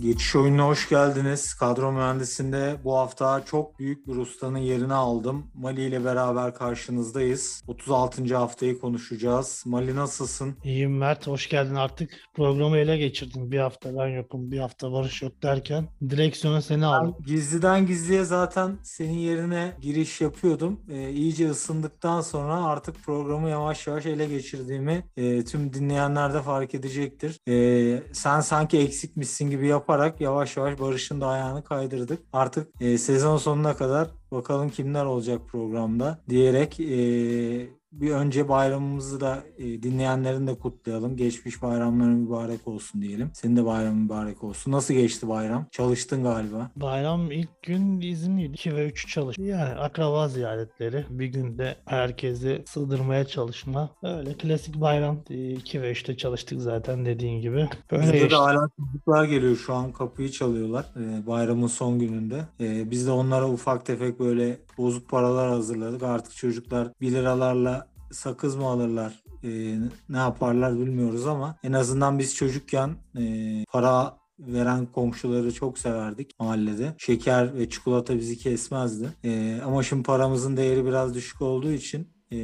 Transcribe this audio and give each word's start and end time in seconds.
Geçiş 0.00 0.36
oyununa 0.36 0.66
hoş 0.66 0.88
geldiniz. 0.88 1.54
Kadro 1.54 1.92
mühendisinde 1.92 2.76
bu 2.84 2.96
hafta 2.98 3.44
çok 3.44 3.78
büyük 3.78 4.06
bir 4.06 4.16
ustanın 4.16 4.58
yerini 4.58 4.94
aldım. 4.94 5.46
Mali 5.54 5.82
ile 5.84 6.04
beraber 6.04 6.54
karşınızdayız. 6.54 7.62
36. 7.66 8.36
haftayı 8.36 8.78
konuşacağız. 8.78 9.62
Mali 9.66 9.96
nasılsın? 9.96 10.56
İyiyim 10.64 10.98
Mert, 10.98 11.26
hoş 11.26 11.48
geldin 11.48 11.74
artık. 11.74 12.10
Programı 12.34 12.76
ele 12.76 12.98
geçirdin. 12.98 13.52
Bir 13.52 13.58
hafta 13.58 13.96
ben 13.98 14.06
yokum, 14.06 14.50
bir 14.50 14.58
hafta 14.58 14.92
Barış 14.92 15.22
yok 15.22 15.42
derken 15.42 15.88
direksiyona 16.10 16.62
seni 16.62 16.86
aldım. 16.86 17.14
Ben 17.18 17.26
gizliden 17.26 17.86
gizliye 17.86 18.24
zaten 18.24 18.78
senin 18.82 19.18
yerine 19.18 19.72
giriş 19.80 20.20
yapıyordum. 20.20 20.80
Ee, 20.90 21.10
iyice 21.10 21.50
ısındıktan 21.50 22.20
sonra 22.20 22.64
artık 22.64 23.04
programı 23.04 23.48
yavaş 23.48 23.86
yavaş 23.86 24.06
ele 24.06 24.26
geçirdiğimi 24.26 25.04
e, 25.16 25.44
tüm 25.44 25.72
dinleyenler 25.72 26.34
de 26.34 26.42
fark 26.42 26.74
edecektir. 26.74 27.40
E, 27.48 28.02
sen 28.12 28.40
sanki 28.40 28.78
eksikmişsin 28.78 29.50
gibi 29.50 29.66
yaparak 29.90 30.20
yavaş 30.20 30.56
yavaş 30.56 30.80
Barış'ın 30.80 31.20
da 31.20 31.26
ayağını 31.26 31.64
kaydırdık. 31.64 32.22
Artık 32.32 32.68
e, 32.80 32.98
sezon 32.98 33.36
sonuna 33.36 33.76
kadar 33.76 34.08
bakalım 34.32 34.70
kimler 34.70 35.04
olacak 35.04 35.40
programda 35.48 36.18
diyerek 36.28 36.80
e, 36.80 37.79
bir 37.92 38.10
önce 38.10 38.48
bayramımızı 38.48 39.20
da 39.20 39.42
e, 39.58 39.82
dinleyenlerin 39.82 40.46
de 40.46 40.54
kutlayalım. 40.58 41.16
Geçmiş 41.16 41.62
bayramların 41.62 42.16
mübarek 42.16 42.68
olsun 42.68 43.02
diyelim. 43.02 43.30
Senin 43.34 43.56
de 43.56 43.64
bayramın 43.64 44.02
mübarek 44.02 44.44
olsun. 44.44 44.72
Nasıl 44.72 44.94
geçti 44.94 45.28
bayram? 45.28 45.66
Çalıştın 45.70 46.22
galiba. 46.22 46.70
Bayram 46.76 47.32
ilk 47.32 47.62
gün 47.62 48.00
izinliydi. 48.00 48.52
2 48.52 48.76
ve 48.76 48.86
3 48.88 49.08
çalış. 49.08 49.38
Yani 49.38 49.74
akraba 49.74 50.28
ziyaretleri. 50.28 51.04
Bir 51.10 51.26
günde 51.26 51.76
herkesi 51.86 52.62
sığdırmaya 52.66 53.24
çalışma. 53.24 53.90
Öyle 54.02 54.34
klasik 54.34 54.80
bayram. 54.80 55.20
2 55.28 55.82
ve 55.82 55.92
3'te 55.92 56.16
çalıştık 56.16 56.60
zaten 56.60 57.04
dediğin 57.04 57.40
gibi. 57.40 57.68
Böyle 57.90 58.02
Bizde 58.02 58.18
geçti. 58.18 58.30
de 58.30 58.34
hala 58.34 58.68
çocuklar 58.78 59.24
geliyor 59.24 59.56
şu 59.56 59.74
an 59.74 59.92
kapıyı 59.92 60.30
çalıyorlar 60.30 60.84
e, 60.96 61.26
bayramın 61.26 61.66
son 61.66 61.98
gününde. 61.98 62.44
E, 62.60 62.90
biz 62.90 63.06
de 63.06 63.10
onlara 63.10 63.48
ufak 63.48 63.86
tefek 63.86 64.20
böyle 64.20 64.58
bozuk 64.78 65.08
paralar 65.08 65.48
hazırladık. 65.48 66.02
Artık 66.02 66.36
çocuklar 66.36 66.88
1 67.00 67.10
liralarla 67.10 67.79
sakız 68.10 68.56
mı 68.56 68.66
alırlar 68.66 69.22
e, 69.44 69.78
ne 70.08 70.16
yaparlar 70.16 70.78
bilmiyoruz 70.78 71.26
ama 71.26 71.56
en 71.62 71.72
azından 71.72 72.18
biz 72.18 72.34
çocukken 72.34 72.96
e, 73.18 73.64
para 73.72 74.20
veren 74.38 74.86
komşuları 74.86 75.54
çok 75.54 75.78
severdik 75.78 76.40
mahallede. 76.40 76.94
Şeker 76.98 77.54
ve 77.54 77.68
çikolata 77.68 78.16
bizi 78.16 78.38
kesmezdi. 78.38 79.08
E, 79.24 79.60
ama 79.64 79.82
şimdi 79.82 80.02
paramızın 80.02 80.56
değeri 80.56 80.86
biraz 80.86 81.14
düşük 81.14 81.42
olduğu 81.42 81.72
için 81.72 82.08
e, 82.32 82.36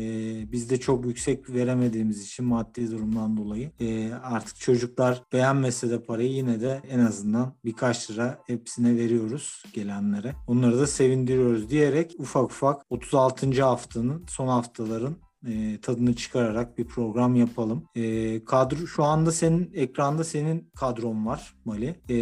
biz 0.52 0.70
de 0.70 0.80
çok 0.80 1.06
yüksek 1.06 1.50
veremediğimiz 1.50 2.26
için 2.26 2.46
maddi 2.46 2.90
durumdan 2.90 3.36
dolayı 3.36 3.70
e, 3.80 4.12
artık 4.12 4.60
çocuklar 4.60 5.22
beğenmese 5.32 5.90
de 5.90 6.02
parayı 6.02 6.32
yine 6.32 6.60
de 6.60 6.80
en 6.90 6.98
azından 6.98 7.52
birkaç 7.64 8.10
lira 8.10 8.38
hepsine 8.46 8.96
veriyoruz 8.96 9.62
gelenlere. 9.72 10.34
Onları 10.46 10.78
da 10.78 10.86
sevindiriyoruz 10.86 11.70
diyerek 11.70 12.14
ufak 12.18 12.44
ufak 12.44 12.82
36. 12.90 13.62
haftanın 13.62 14.24
son 14.28 14.48
haftaların 14.48 15.16
e, 15.46 15.80
tadını 15.80 16.14
çıkararak 16.16 16.78
bir 16.78 16.84
program 16.86 17.34
yapalım. 17.34 17.84
E, 17.94 18.44
kadro 18.44 18.86
şu 18.86 19.04
anda 19.04 19.32
senin 19.32 19.70
ekranda 19.74 20.24
senin 20.24 20.70
kadron 20.76 21.26
var 21.26 21.54
Mali. 21.64 21.94
E, 22.08 22.16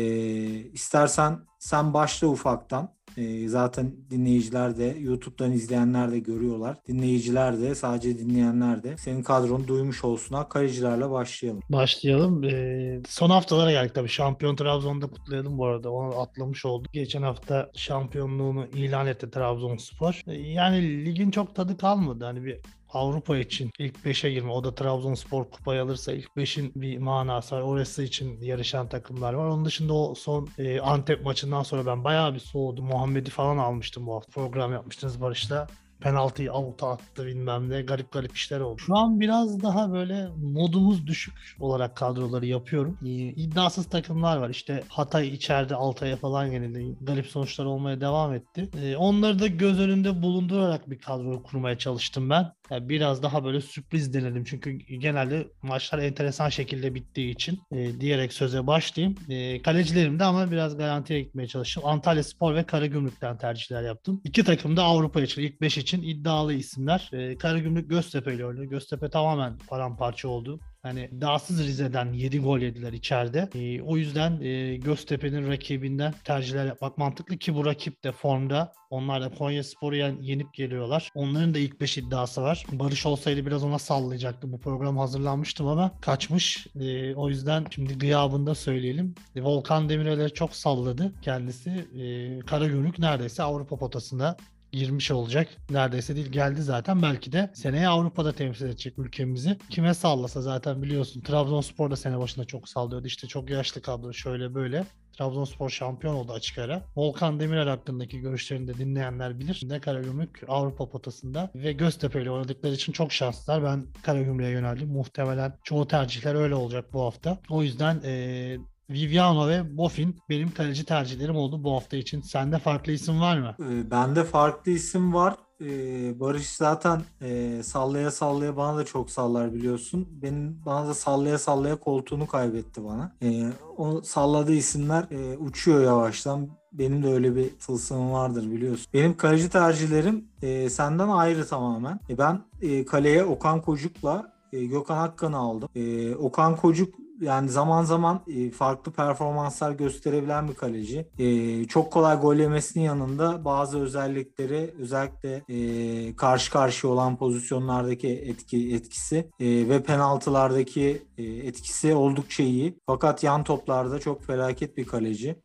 istersen 0.73 1.39
sen 1.59 1.95
başla 1.95 2.27
ufaktan. 2.29 2.95
E, 3.17 3.49
zaten 3.49 3.93
dinleyiciler 4.11 4.77
de 4.77 4.97
YouTube'dan 5.01 5.53
izleyenler 5.53 6.13
de 6.13 6.19
görüyorlar. 6.19 6.77
Dinleyiciler 6.89 7.61
de 7.61 7.75
sadece 7.75 8.19
dinleyenler 8.19 8.83
de 8.83 8.97
senin 8.97 9.23
kadronu 9.23 9.69
duymuş 9.69 10.05
olsunlar. 10.05 10.49
Kalecilerle 10.49 11.11
başlayalım. 11.11 11.63
Başlayalım. 11.71 12.45
Ee, 12.45 13.01
son 13.09 13.31
haftalara 13.31 13.71
geldik 13.73 13.95
tabii. 13.95 14.09
Şampiyon 14.09 14.57
Trabzon'da 14.57 15.07
kutlayalım 15.07 15.59
bu 15.59 15.67
arada. 15.67 15.91
Onu 15.91 16.21
atlamış 16.21 16.65
olduk. 16.65 16.93
Geçen 16.93 17.23
hafta 17.23 17.71
şampiyonluğunu 17.75 18.67
ilan 18.75 19.07
etti 19.07 19.31
Trabzonspor. 19.31 20.21
Ee, 20.27 20.33
Yani 20.35 21.05
ligin 21.05 21.31
çok 21.31 21.55
tadı 21.55 21.77
kalmadı. 21.77 22.25
Hani 22.25 22.45
bir 22.45 22.61
Avrupa 22.95 23.39
için 23.39 23.71
ilk 23.79 23.97
5'e 23.97 24.31
girme. 24.31 24.53
O 24.53 24.65
da 24.65 24.75
Trabzonspor 24.75 25.45
kupayı 25.51 25.83
alırsa 25.83 26.13
ilk 26.13 26.29
5'in 26.37 26.73
bir 26.75 26.99
manası 26.99 27.57
var. 27.57 27.61
Orası 27.61 28.03
için 28.03 28.41
yarışan 28.41 28.89
takımlar 28.89 29.35
var. 29.35 29.45
Onun 29.45 29.65
dışında 29.65 29.95
o 29.95 30.15
son 30.15 30.49
e, 30.59 30.81
Antep 30.81 31.25
maçından 31.25 31.63
sonra 31.63 31.87
ben 31.87 32.05
bayağı 32.05 32.35
bir 32.35 32.41
soğudum. 32.41 32.85
Muhammed'i 32.85 33.31
falan 33.31 33.59
almıştım 33.59 34.07
bu 34.07 34.15
hafta. 34.15 34.31
Program 34.31 34.73
yapmıştınız 34.73 35.21
Barış'la 35.21 35.69
penaltıyı 36.01 36.53
avuta 36.53 36.91
attı 36.91 37.27
bilmem 37.27 37.71
ne 37.71 37.83
garip 37.83 38.13
garip 38.13 38.37
işler 38.37 38.61
oldu. 38.61 38.79
Şu 38.79 38.97
an 38.97 39.21
biraz 39.21 39.63
daha 39.63 39.93
böyle 39.93 40.29
modumuz 40.43 41.07
düşük 41.07 41.35
olarak 41.61 41.97
kadroları 41.97 42.47
yapıyorum. 42.47 42.99
İddiasız 43.37 43.87
takımlar 43.87 44.37
var. 44.37 44.51
İşte 44.51 44.83
Hatay 44.89 45.29
içeride 45.29 45.75
Altay'a 45.75 46.17
falan 46.17 46.47
yenildi. 46.47 46.97
Garip 47.01 47.27
sonuçlar 47.27 47.65
olmaya 47.65 48.01
devam 48.01 48.35
etti. 48.35 48.69
Ee, 48.83 48.97
onları 48.97 49.39
da 49.39 49.47
göz 49.47 49.81
önünde 49.81 50.23
bulundurarak 50.23 50.91
bir 50.91 50.99
kadro 50.99 51.43
kurmaya 51.43 51.79
çalıştım 51.79 52.31
ben. 52.31 52.53
Yani 52.71 52.89
biraz 52.89 53.23
daha 53.23 53.45
böyle 53.45 53.61
sürpriz 53.61 54.15
denedim. 54.15 54.45
Çünkü 54.45 54.71
genelde 54.73 55.49
maçlar 55.63 55.99
enteresan 55.99 56.49
şekilde 56.49 56.95
bittiği 56.95 57.35
için 57.35 57.61
e, 57.73 58.01
diyerek 58.01 58.33
söze 58.33 58.67
başlayayım. 58.67 59.17
E, 59.29 59.63
kalecilerim 59.63 60.19
de 60.19 60.25
ama 60.25 60.51
biraz 60.51 60.77
garantiye 60.77 61.21
gitmeye 61.21 61.47
çalıştım. 61.47 61.83
Antalya 61.87 62.23
Spor 62.23 62.55
ve 62.55 62.63
Karagümrük'ten 62.65 63.39
tercihler 63.39 63.83
yaptım. 63.83 64.21
İki 64.25 64.45
takım 64.45 64.77
da 64.77 64.83
Avrupa 64.83 65.21
için, 65.21 65.43
ilk 65.43 65.61
5 65.61 65.79
için 65.85 66.03
iddialı 66.03 66.55
isimler. 66.55 67.11
E, 67.13 67.39
Karagümrük 67.39 67.91
Göztepe 67.91 68.35
ile 68.35 68.47
oynuyor. 68.47 68.67
Göztepe 68.67 69.11
tamamen 69.11 69.59
paramparça 69.69 70.29
oldu. 70.29 70.61
Hani 70.83 71.11
dağsız 71.21 71.67
Rize'den 71.67 72.13
7 72.13 72.39
gol 72.41 72.59
yediler 72.59 72.93
içeride. 72.93 73.49
E, 73.55 73.83
o 73.83 73.97
yüzden 73.97 74.41
e, 74.41 74.77
Göztepe'nin 74.77 75.49
rakibinden 75.49 76.15
tercihler 76.25 76.67
yapmak 76.67 76.99
mantıklı 76.99 77.37
ki 77.37 77.55
bu 77.55 77.67
rakip 77.67 78.05
de 78.05 78.13
formda. 78.13 78.73
Onlar 78.91 79.23
da 79.23 79.29
Konya 79.35 79.65
Spor'u 79.65 79.97
yen- 79.97 80.21
yenip 80.21 80.55
geliyorlar. 80.55 81.11
Onların 81.15 81.55
da 81.55 81.59
ilk 81.59 81.81
5 81.81 81.99
iddiası 81.99 82.43
var. 82.43 82.65
Barış 82.73 83.07
olsaydı 83.07 83.47
biraz 83.47 83.65
ona 83.65 83.79
sallayacaktı. 83.79 84.53
Bu 84.53 84.61
program 84.61 84.99
hazırlanmıştım 84.99 85.67
ama 85.67 86.01
kaçmış. 86.01 86.67
E, 86.81 87.15
o 87.15 87.29
yüzden 87.29 87.67
şimdi 87.71 87.99
gıyabında 87.99 88.55
söyleyelim. 88.55 89.15
E, 89.37 89.43
Volkan 89.43 89.89
Demirel'e 89.89 90.29
çok 90.29 90.57
salladı 90.57 91.13
kendisi. 91.23 91.71
E, 91.71 92.39
Karagümrük 92.41 92.99
neredeyse 92.99 93.43
Avrupa 93.43 93.77
potasında 93.79 94.37
girmiş 94.75 95.11
olacak. 95.11 95.49
Neredeyse 95.71 96.17
değil 96.17 96.33
geldi 96.33 96.63
zaten. 96.63 97.03
Belki 97.03 97.33
de 97.33 97.51
seneye 97.55 97.89
Avrupa'da 97.89 98.33
temsil 98.33 98.67
edecek 98.67 98.99
ülkemizi. 98.99 99.59
Kime 99.71 99.95
sallasa 99.95 100.43
zaten 100.43 100.83
biliyorsun. 100.83 101.21
Trabzonspor 101.21 101.91
da 101.91 101.97
sene 101.97 102.19
başında 102.19 102.45
çok 102.45 102.69
sallıyordu. 102.69 103.07
İşte 103.07 103.27
çok 103.27 103.51
yaşlı 103.51 103.83
kadro 103.83 104.13
şöyle 104.13 104.55
böyle. 104.55 104.85
Trabzonspor 105.19 105.71
şampiyon 105.71 106.15
oldu 106.15 106.33
açık 106.33 106.59
ara. 106.59 106.83
Volkan 106.97 107.41
Demirel 107.41 107.69
hakkındaki 107.69 108.21
görüşlerini 108.21 108.69
de 108.69 108.75
dinleyenler 108.75 109.39
bilir. 109.39 109.63
Ne 109.65 109.81
Karagümrük 109.81 110.43
Avrupa 110.49 110.89
potasında 110.89 111.51
ve 111.55 111.73
Göztepe 111.73 112.23
ile 112.23 112.31
oynadıkları 112.31 112.75
için 112.75 112.93
çok 112.93 113.13
şanslılar. 113.13 113.65
Ben 113.65 113.87
Karagümrük'e 114.03 114.49
yöneldim. 114.51 114.89
Muhtemelen 114.89 115.53
çoğu 115.65 115.89
tercihler 115.89 116.35
öyle 116.35 116.55
olacak 116.55 116.93
bu 116.93 117.03
hafta. 117.03 117.39
O 117.51 117.63
yüzden 117.63 118.01
eee 118.05 118.59
Viviano 118.91 119.49
ve 119.49 119.77
Bofin 119.77 120.17
benim 120.29 120.51
kaleci 120.51 120.85
tercihlerim 120.85 121.37
oldu 121.37 121.65
bu 121.65 121.73
hafta 121.75 121.97
için. 121.97 122.21
Sende 122.21 122.59
farklı 122.59 122.93
isim 122.93 123.21
var 123.21 123.39
mı? 123.39 123.55
E, 123.59 123.91
bende 123.91 124.25
farklı 124.25 124.73
isim 124.73 125.15
var. 125.15 125.37
E, 125.61 126.21
Barış 126.21 126.49
zaten 126.51 127.03
e, 127.23 127.61
sallaya 127.63 128.11
sallaya 128.11 128.57
bana 128.57 128.77
da 128.77 128.85
çok 128.85 129.11
sallar 129.11 129.53
biliyorsun. 129.55 130.09
Benim 130.23 130.63
bana 130.67 130.89
da 130.89 130.95
sallaya 130.95 131.39
sallaya 131.39 131.77
koltuğunu 131.77 132.27
kaybetti 132.27 132.85
bana. 132.85 133.13
E, 133.23 133.47
o 133.77 134.03
salladığı 134.03 134.55
isimler 134.55 135.07
e, 135.11 135.37
uçuyor 135.37 135.85
yavaştan. 135.85 136.49
Benim 136.73 137.03
de 137.03 137.09
öyle 137.09 137.37
bir 137.37 137.51
tılsımım 137.51 138.13
vardır 138.13 138.51
biliyorsun. 138.51 138.87
Benim 138.95 139.17
kaleci 139.17 139.51
tercihlerim 139.51 140.25
e, 140.43 140.71
senden 140.71 141.09
ayrı 141.09 141.47
tamamen. 141.47 142.01
Ben 142.19 142.41
kaleye 142.85 143.25
Okan 143.25 143.63
Kocuk'la 143.63 144.35
Gökhan 144.53 144.99
Akkan'ı 144.99 145.37
aldım. 145.37 145.69
E, 145.75 146.15
Okan 146.15 146.57
Kocuk 146.57 146.95
yani 147.21 147.49
zaman 147.49 147.85
zaman 147.85 148.21
e, 148.27 148.51
farklı 148.51 148.93
performanslar 148.93 149.73
gösterebilen 149.73 150.49
bir 150.49 150.55
kaleci. 150.55 151.07
E, 151.19 151.65
çok 151.65 151.93
kolay 151.93 152.21
gol 152.21 152.37
yemesinin 152.37 152.85
yanında 152.85 153.45
bazı 153.45 153.79
özellikleri 153.79 154.75
özellikle 154.79 155.43
e, 155.49 156.17
karşı 156.17 156.53
karşıya 156.53 156.93
olan 156.93 157.17
pozisyonlardaki 157.17 158.09
etki 158.09 158.75
etkisi 158.75 159.17
e, 159.41 159.69
ve 159.69 159.83
penaltılardaki 159.83 161.03
etkisi 161.19 161.95
oldukça 161.95 162.43
iyi. 162.43 162.79
Fakat 162.87 163.25
yan 163.25 163.45
toplarda 163.45 163.99
çok 163.99 164.25
felaket 164.25 164.77
bir 164.77 164.87
kaleci. 164.87 165.37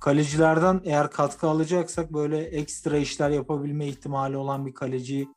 Kalecilerden 0.00 0.80
eğer 0.84 1.10
katkı 1.10 1.48
alacaksak 1.48 2.12
böyle 2.12 2.38
ekstra 2.38 2.96
işler 2.96 3.30
yapabilme 3.30 3.86
ihtimali 3.86 4.36
olan 4.36 4.66
bir 4.66 4.74
kaleci 4.74 5.28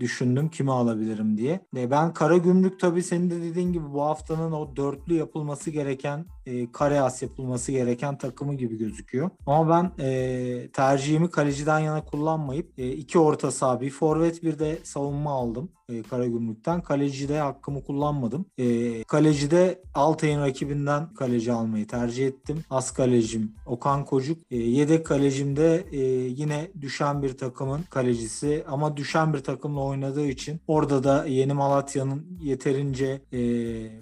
düşündüm. 0.00 0.48
Kimi 0.48 0.72
alabilirim 0.72 1.38
diye. 1.38 1.60
E, 1.76 1.90
ben 1.90 2.12
Karagümrük 2.14 2.80
tabii 2.80 3.02
senin 3.02 3.30
de 3.30 3.42
dediğin 3.42 3.72
gibi 3.72 3.92
bu 3.92 4.02
haftanın 4.02 4.52
o 4.52 4.76
dörtlü 4.78 5.14
yapılması 5.14 5.70
gereken 5.70 6.26
e, 6.48 6.72
kare 6.72 7.00
as 7.00 7.22
yapılması 7.22 7.72
gereken 7.72 8.18
takımı 8.18 8.54
gibi 8.54 8.78
gözüküyor. 8.78 9.30
Ama 9.46 9.68
ben 9.98 10.04
e, 10.04 10.68
tercihimi 10.72 11.30
kaleciden 11.30 11.78
yana 11.78 12.04
kullanmayıp 12.04 12.78
e, 12.78 12.92
iki 12.92 13.18
orta 13.18 13.50
saha 13.50 13.80
bir 13.80 13.90
forvet 13.90 14.42
bir 14.42 14.58
de 14.58 14.78
savunma 14.84 15.30
aldım. 15.30 15.68
e, 15.88 16.02
Karagümrük'ten. 16.02 16.80
Kalecide 16.82 17.38
hakkımı 17.38 17.84
kullanmadım. 17.84 18.46
E, 18.58 19.04
kalecide 19.04 19.82
Altay'ın 19.94 20.40
rakibinden 20.40 21.14
kaleci 21.14 21.52
almayı 21.52 21.86
tercih 21.86 22.26
ettim. 22.26 22.64
As 22.70 22.90
kalecim 22.90 23.52
Okan 23.66 24.04
Kocuk. 24.04 24.38
E, 24.50 24.56
yedek 24.56 25.06
kalecimde 25.06 25.84
e, 25.92 26.00
yine 26.28 26.70
düşen 26.80 27.22
bir 27.22 27.38
takımın 27.38 27.80
kalecisi 27.90 28.64
ama 28.68 28.96
düşen 28.96 29.34
bir 29.34 29.38
takımla 29.38 29.80
oynadığı 29.80 30.26
için 30.26 30.60
orada 30.66 31.04
da 31.04 31.26
Yeni 31.26 31.52
Malatya'nın 31.52 32.38
yeterince 32.42 33.22
e, 33.32 33.40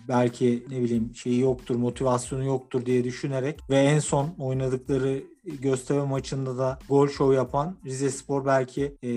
belki 0.09 0.65
ne 0.71 0.83
bileyim 0.83 1.15
şeyi 1.15 1.41
yoktur, 1.41 1.77
motivasyonu 2.37 2.45
yoktur 2.45 2.87
diye 2.87 3.05
düşünerek 3.05 3.61
ve 3.71 3.77
en 3.77 3.99
son 3.99 4.35
oynadıkları 4.39 5.23
Göztepe 5.61 6.03
maçında 6.03 6.59
da 6.59 6.79
gol 6.89 7.09
şov 7.09 7.33
yapan 7.33 7.77
Rize 7.85 8.11
Spor 8.11 8.47
belki 8.47 8.97
e, 9.05 9.09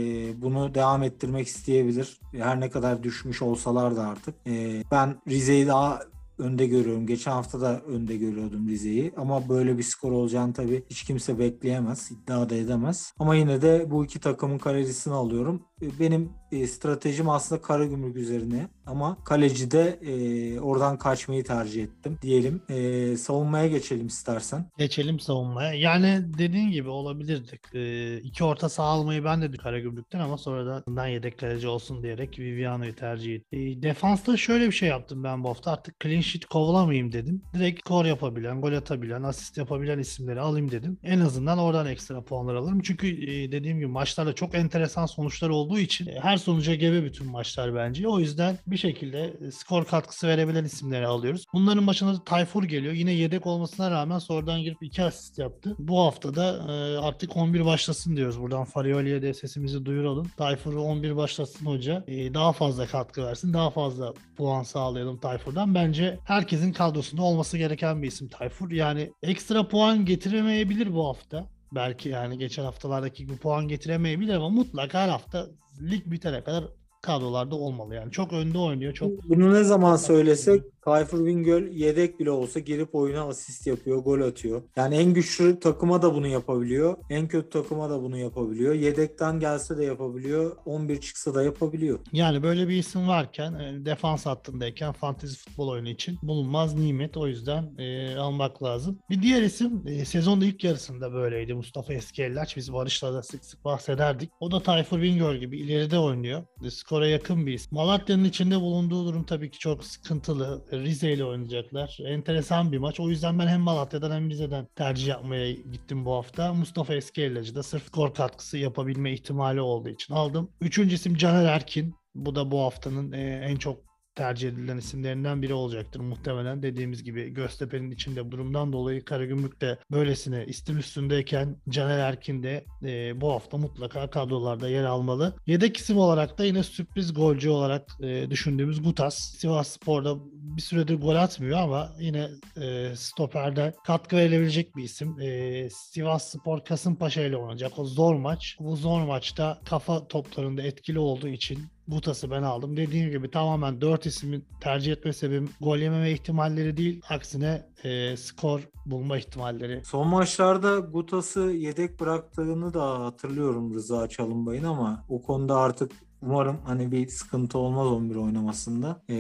bunu 0.42 0.76
devam 0.76 1.04
ettirmek 1.04 1.48
isteyebilir. 1.48 2.20
Her 2.34 2.60
ne 2.60 2.70
kadar 2.70 3.04
düşmüş 3.04 3.42
olsalar 3.42 3.96
da 3.96 4.08
artık. 4.08 4.36
E, 4.48 4.84
ben 4.92 5.16
Rize'yi 5.28 5.68
daha 5.68 6.00
önde 6.40 6.68
görüyorum. 6.68 7.08
Geçen 7.08 7.32
hafta 7.32 7.62
da 7.62 7.82
önde 7.82 8.18
görüyordum 8.18 8.68
Rize'yi. 8.68 9.14
Ama 9.18 9.50
böyle 9.50 9.78
bir 9.78 9.84
skor 9.84 10.12
olacağını 10.12 10.54
tabii 10.54 10.84
hiç 10.90 11.04
kimse 11.04 11.40
bekleyemez. 11.40 12.12
iddia 12.12 12.50
da 12.50 12.56
edemez. 12.56 13.14
Ama 13.20 13.36
yine 13.36 13.62
de 13.62 13.86
bu 13.92 14.06
iki 14.06 14.20
takımın 14.20 14.58
kalecisini 14.58 15.14
alıyorum. 15.14 15.62
E, 15.82 16.00
benim 16.00 16.30
e, 16.52 16.68
stratejim 16.68 17.30
aslında 17.30 17.62
Karagümrük 17.62 18.18
üzerine 18.18 18.68
ama 18.86 19.18
kalecide 19.24 20.00
e, 20.02 20.60
oradan 20.60 20.98
kaçmayı 20.98 21.44
tercih 21.44 21.84
ettim 21.84 22.18
diyelim. 22.22 22.62
E, 22.70 23.18
savunmaya 23.18 23.68
geçelim 23.68 24.08
istersen. 24.08 24.66
Geçelim 24.78 25.20
savunmaya. 25.20 25.74
Yani 25.74 26.22
dediğin 26.38 26.72
gibi 26.72 26.90
olabilirdik. 26.90 27.76
E, 27.76 28.18
iki 28.18 28.44
orta 28.44 28.70
saha 28.70 28.88
almayı 28.88 29.24
ben 29.24 29.42
de 29.42 29.52
Karagümrük'ten 29.52 30.20
ama 30.20 30.38
sonradan 30.38 31.08
yedek 31.08 31.40
kaleci 31.40 31.68
olsun 31.68 32.04
diyerek 32.04 32.40
Viviano'yu 32.40 32.96
tercih 32.96 33.36
ettim. 33.36 33.60
E, 33.60 33.82
defansta 33.82 34.38
şöyle 34.38 34.68
bir 34.68 34.72
şey 34.72 34.90
yaptım 34.90 35.24
ben 35.24 35.44
bu 35.44 35.50
hafta. 35.50 35.72
Artık 35.72 36.00
clean 36.00 36.22
sheet 36.22 36.46
kovalamayayım 36.46 37.12
dedim. 37.12 37.42
Direkt 37.54 37.80
skor 37.80 38.06
yapabilen, 38.06 38.62
gol 38.62 38.74
atabilen, 38.74 39.24
asist 39.24 39.58
yapabilen 39.58 40.00
isimleri 40.00 40.40
alayım 40.40 40.72
dedim. 40.72 41.00
En 41.04 41.20
azından 41.20 41.58
oradan 41.58 41.88
ekstra 41.88 42.24
puanlar 42.24 42.56
alırım. 42.56 42.82
Çünkü 42.82 43.08
e, 43.08 43.52
dediğim 43.52 43.78
gibi 43.78 43.88
maçlarda 43.88 44.34
çok 44.34 44.56
enteresan 44.56 45.06
sonuçlar 45.06 45.50
olduğu 45.70 45.80
için 45.80 46.08
e, 46.08 46.20
her 46.20 46.38
sonuca 46.38 46.76
gebe 46.76 47.04
bütün 47.04 47.28
maçlar 47.32 47.76
bence. 47.76 48.08
O 48.08 48.20
yüzden 48.20 48.58
bir 48.68 48.78
şekilde 48.78 49.34
e, 49.48 49.52
skor 49.52 49.86
katkısı 49.86 50.28
verebilen 50.28 50.64
isimleri 50.64 51.08
alıyoruz. 51.08 51.46
Bunların 51.54 51.88
başına 51.88 52.14
da 52.14 52.24
Tayfur 52.24 52.64
geliyor. 52.64 52.94
Yine 52.94 53.12
yedek 53.12 53.48
olmasına 53.48 53.92
rağmen 53.92 54.20
sonradan 54.20 54.62
girip 54.62 54.84
iki 54.84 55.04
asist 55.04 55.40
yaptı. 55.40 55.76
Bu 55.80 56.00
hafta 56.00 56.36
da 56.36 56.74
e, 56.74 56.98
artık 56.98 57.38
11 57.38 57.66
başlasın 57.66 58.16
diyoruz. 58.16 58.42
Buradan 58.42 58.64
Farioli'ye 58.64 59.22
de 59.22 59.34
sesimizi 59.34 59.86
duyuralım. 59.86 60.32
Tayfur'u 60.38 60.82
11 60.82 61.16
başlasın 61.16 61.66
hoca. 61.66 62.06
Daha 62.10 62.54
fazla 62.54 62.88
katkı 62.88 63.24
versin. 63.24 63.54
Daha 63.54 63.70
fazla 63.70 64.14
puan 64.38 64.64
sağlayalım 64.64 65.20
Tayfur'dan. 65.20 65.76
Bence 65.76 66.20
herkesin 66.26 66.74
kadrosunda 66.74 67.22
olması 67.22 67.58
gereken 67.58 68.02
bir 68.02 68.08
isim 68.08 68.28
Tayfur. 68.28 68.72
Yani 68.72 69.12
ekstra 69.24 69.68
puan 69.68 70.06
getiremeyebilir 70.06 70.94
bu 70.94 71.08
hafta. 71.08 71.59
Belki 71.72 72.10
yani 72.10 72.38
geçen 72.38 72.64
haftalardaki 72.64 73.26
gibi 73.26 73.38
puan 73.38 73.68
getiremeyebilir 73.68 74.34
ama 74.34 74.50
mutlaka 74.50 75.02
her 75.02 75.10
hafta 75.10 75.48
lig 75.82 76.06
bitene 76.06 76.44
kadar 76.44 76.64
kadrolarda 77.02 77.56
olmalı 77.56 77.96
yani. 77.96 78.12
Çok 78.12 78.34
önde 78.34 78.58
oynuyor. 78.58 78.94
Çok 78.94 79.24
Bunu 79.30 79.54
ne 79.54 79.64
zaman 79.64 79.96
söylesek 79.96 80.64
Tayfur 80.82 81.26
Bingöl 81.26 81.68
yedek 81.72 82.20
bile 82.20 82.32
olsa 82.32 82.60
girip 82.60 82.96
oyuna 82.96 83.22
asist 83.22 83.68
yapıyor, 83.68 83.98
gol 83.98 84.22
atıyor. 84.22 84.62
Yani 84.76 84.96
en 84.96 85.14
güçlü 85.14 85.60
takıma 85.60 86.02
da 86.02 86.14
bunu 86.14 86.28
yapabiliyor. 86.28 86.98
En 87.10 87.28
kötü 87.28 87.50
takıma 87.50 87.90
da 87.90 88.02
bunu 88.04 88.18
yapabiliyor. 88.18 88.74
Yedekten 88.74 89.40
gelse 89.40 89.78
de 89.78 89.86
yapabiliyor. 89.86 90.58
11 90.66 91.02
çıksa 91.02 91.36
da 91.36 91.44
yapabiliyor. 91.44 92.00
Yani 92.12 92.44
böyle 92.44 92.68
bir 92.68 92.78
isim 92.78 93.08
varken 93.08 93.54
e, 93.54 93.86
defans 93.86 94.26
hattındayken 94.26 94.92
fantezi 94.92 95.38
futbol 95.38 95.68
oyunu 95.68 95.90
için 95.90 96.18
bulunmaz 96.22 96.76
nimet. 96.76 97.18
O 97.18 97.28
yüzden 97.28 97.78
e, 97.78 98.16
almak 98.16 98.64
lazım. 98.64 99.00
Bir 99.10 99.22
diğer 99.22 99.42
isim 99.42 99.84
e, 99.88 100.06
sezonda 100.06 100.46
ilk 100.46 100.64
yarısında 100.64 101.14
böyleydi. 101.14 101.54
Mustafa 101.54 101.94
Eskiellaç. 101.94 102.58
Biz 102.58 102.74
Barış'la 102.74 103.14
da 103.14 103.24
sık 103.24 103.46
sık 103.46 103.66
bahsederdik. 103.66 104.32
O 104.40 104.52
da 104.52 104.60
Tayfur 104.60 105.02
Bingöl 105.02 105.38
gibi 105.38 105.60
ileride 105.60 106.00
oynuyor. 106.00 106.44
E, 106.90 106.92
skora 106.92 107.08
yakın 107.08 107.46
bir 107.46 107.54
isim. 107.54 107.70
Malatya'nın 107.72 108.24
içinde 108.24 108.62
bulunduğu 108.62 109.06
durum 109.06 109.24
tabii 109.24 109.52
ki 109.52 109.60
çok 109.60 109.86
sıkıntılı. 109.86 110.66
Rize 110.72 111.12
ile 111.12 111.24
oynayacaklar. 111.24 111.98
Enteresan 112.06 112.72
bir 112.72 112.78
maç. 112.78 113.00
O 113.00 113.10
yüzden 113.10 113.40
ben 113.40 113.48
hem 113.48 113.62
Malatya'dan 113.62 114.12
hem 114.12 114.30
Rize'den 114.30 114.68
tercih 114.76 115.08
yapmaya 115.08 115.52
gittim 115.52 116.06
bu 116.06 116.14
hafta. 116.14 116.54
Mustafa 116.54 116.94
Eskiyelacı 116.94 117.56
da 117.56 117.64
sırf 117.64 117.84
skor 117.84 118.14
katkısı 118.14 118.58
yapabilme 118.58 119.14
ihtimali 119.14 119.62
olduğu 119.62 119.90
için 119.90 120.14
aldım. 120.14 120.50
Üçüncü 120.62 120.96
isim 120.96 121.16
Caner 121.16 121.46
Erkin. 121.46 121.96
Bu 122.16 122.36
da 122.36 122.52
bu 122.52 122.60
haftanın 122.60 123.12
en 123.12 123.56
çok 123.56 123.89
tercih 124.20 124.50
edilen 124.50 124.78
isimlerinden 124.78 125.42
biri 125.42 125.54
olacaktır 125.54 126.00
muhtemelen. 126.00 126.64
Dediğimiz 126.64 127.04
gibi 127.04 127.30
Göztepe'nin 127.30 127.92
içinde 127.92 128.32
durumdan 128.32 128.74
dolayı 128.74 129.06
Karagümrük 129.06 129.62
de 129.62 129.78
böylesine 129.92 130.46
istim 130.46 130.78
üstündeyken 130.78 131.56
Caner 131.70 132.00
Erkin 132.00 132.44
de 132.44 132.66
e, 132.84 133.22
bu 133.22 133.32
hafta 133.32 133.58
mutlaka 133.58 134.10
kadrolarda 134.10 134.70
yer 134.70 134.84
almalı. 134.84 135.36
Yedek 135.48 135.78
isim 135.78 135.98
olarak 135.98 136.38
da 136.38 136.46
yine 136.46 136.64
sürpriz 136.64 137.14
golcü 137.14 137.50
olarak 137.50 137.88
e, 138.02 138.30
düşündüğümüz 138.30 138.84
Gutas. 138.84 139.16
Sivas 139.18 139.68
Spor'da 139.68 140.16
bir 140.34 140.62
süredir 140.62 141.02
gol 141.02 141.16
atmıyor 141.16 141.60
ama 141.60 141.90
yine 142.00 142.30
e, 142.62 142.96
stoperde 142.96 143.74
katkı 143.84 144.16
verebilecek 144.16 144.76
bir 144.76 144.84
isim. 144.84 145.22
E, 145.22 145.70
Sivas 145.70 146.32
Spor 146.32 146.64
Kasımpaşa 146.64 147.22
ile 147.22 147.38
oynayacak 147.38 147.80
o 147.80 147.86
zor 147.86 148.16
maç. 148.16 148.58
Bu 148.60 148.76
zor 148.76 149.02
maçta 149.02 149.60
kafa 149.66 150.08
toplarında 150.08 150.62
etkili 150.62 151.00
olduğu 151.00 151.28
için 151.28 151.60
Butas'ı 151.92 152.32
ben 152.32 152.44
aldım. 152.44 152.78
Dediğim 152.78 153.12
gibi 153.12 153.32
tamamen 153.32 153.82
4 153.82 154.06
ismi 154.06 154.42
tercih 154.62 154.92
etme 154.92 155.14
sebebim 155.14 155.50
gol 155.62 155.78
yememe 155.78 156.12
ihtimalleri 156.12 156.78
değil. 156.78 157.02
Aksine 157.10 157.66
e, 157.84 158.18
skor 158.18 158.62
bulma 158.86 159.18
ihtimalleri. 159.18 159.82
Son 159.86 160.08
maçlarda 160.08 160.80
Gutas'ı 160.80 161.40
yedek 161.40 162.00
bıraktığını 162.00 162.74
da 162.74 163.00
hatırlıyorum 163.00 163.74
Rıza 163.74 164.10
Çalınbay'ın 164.10 164.64
ama 164.64 165.06
o 165.10 165.22
konuda 165.22 165.58
artık 165.58 165.92
umarım 166.22 166.58
hani 166.66 166.92
bir 166.92 167.08
sıkıntı 167.08 167.58
olmaz 167.58 167.88
11 167.88 168.16
oynamasında. 168.16 169.04
Ee, 169.10 169.16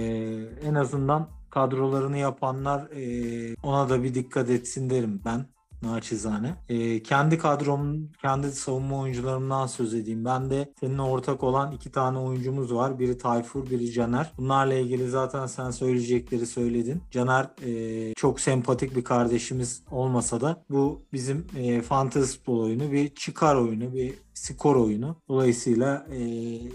en 0.63 0.74
azından 0.74 1.30
kadrolarını 1.50 2.18
yapanlar 2.18 2.81
e, 2.92 3.56
ona 3.63 3.89
da 3.89 4.04
bir 4.04 4.13
dikkat 4.13 4.50
etsin 4.50 4.89
derim 4.89 5.21
ben 5.25 5.45
naçizane. 5.81 6.56
E, 6.70 7.04
kendi 7.04 7.38
kadrom, 7.38 8.08
kendi 8.22 8.52
savunma 8.52 9.00
oyuncularımdan 9.00 9.68
söz 9.68 9.94
edeyim. 9.94 10.26
Ben 10.26 10.50
de 10.50 10.74
seninle 10.80 11.02
ortak 11.02 11.44
olan 11.44 11.72
iki 11.72 11.92
tane 11.92 12.18
oyuncumuz 12.18 12.74
var. 12.74 13.00
Biri 13.00 13.18
Tayfur, 13.18 13.70
biri 13.70 13.92
Caner. 13.92 14.31
Bunlarla 14.38 14.74
ilgili 14.74 15.10
zaten 15.10 15.46
sen 15.46 15.72
söyleyecekleri 15.72 16.45
söyledin. 16.45 17.02
Caner 17.12 17.48
e, 17.66 18.14
çok 18.14 18.40
sempatik 18.40 18.95
bir 18.95 19.04
kardeşimiz 19.04 19.83
olmasa 19.92 20.42
da 20.42 20.64
bu 20.69 21.02
bizim 21.14 21.48
e, 21.57 21.81
fantasy 21.81 22.38
futbol 22.38 22.59
oyunu 22.59 22.92
bir 22.92 23.16
çıkar 23.16 23.56
oyunu, 23.56 23.94
bir 23.94 24.14
skor 24.33 24.76
oyunu. 24.76 25.16
Dolayısıyla 25.30 26.07
e, 26.12 26.19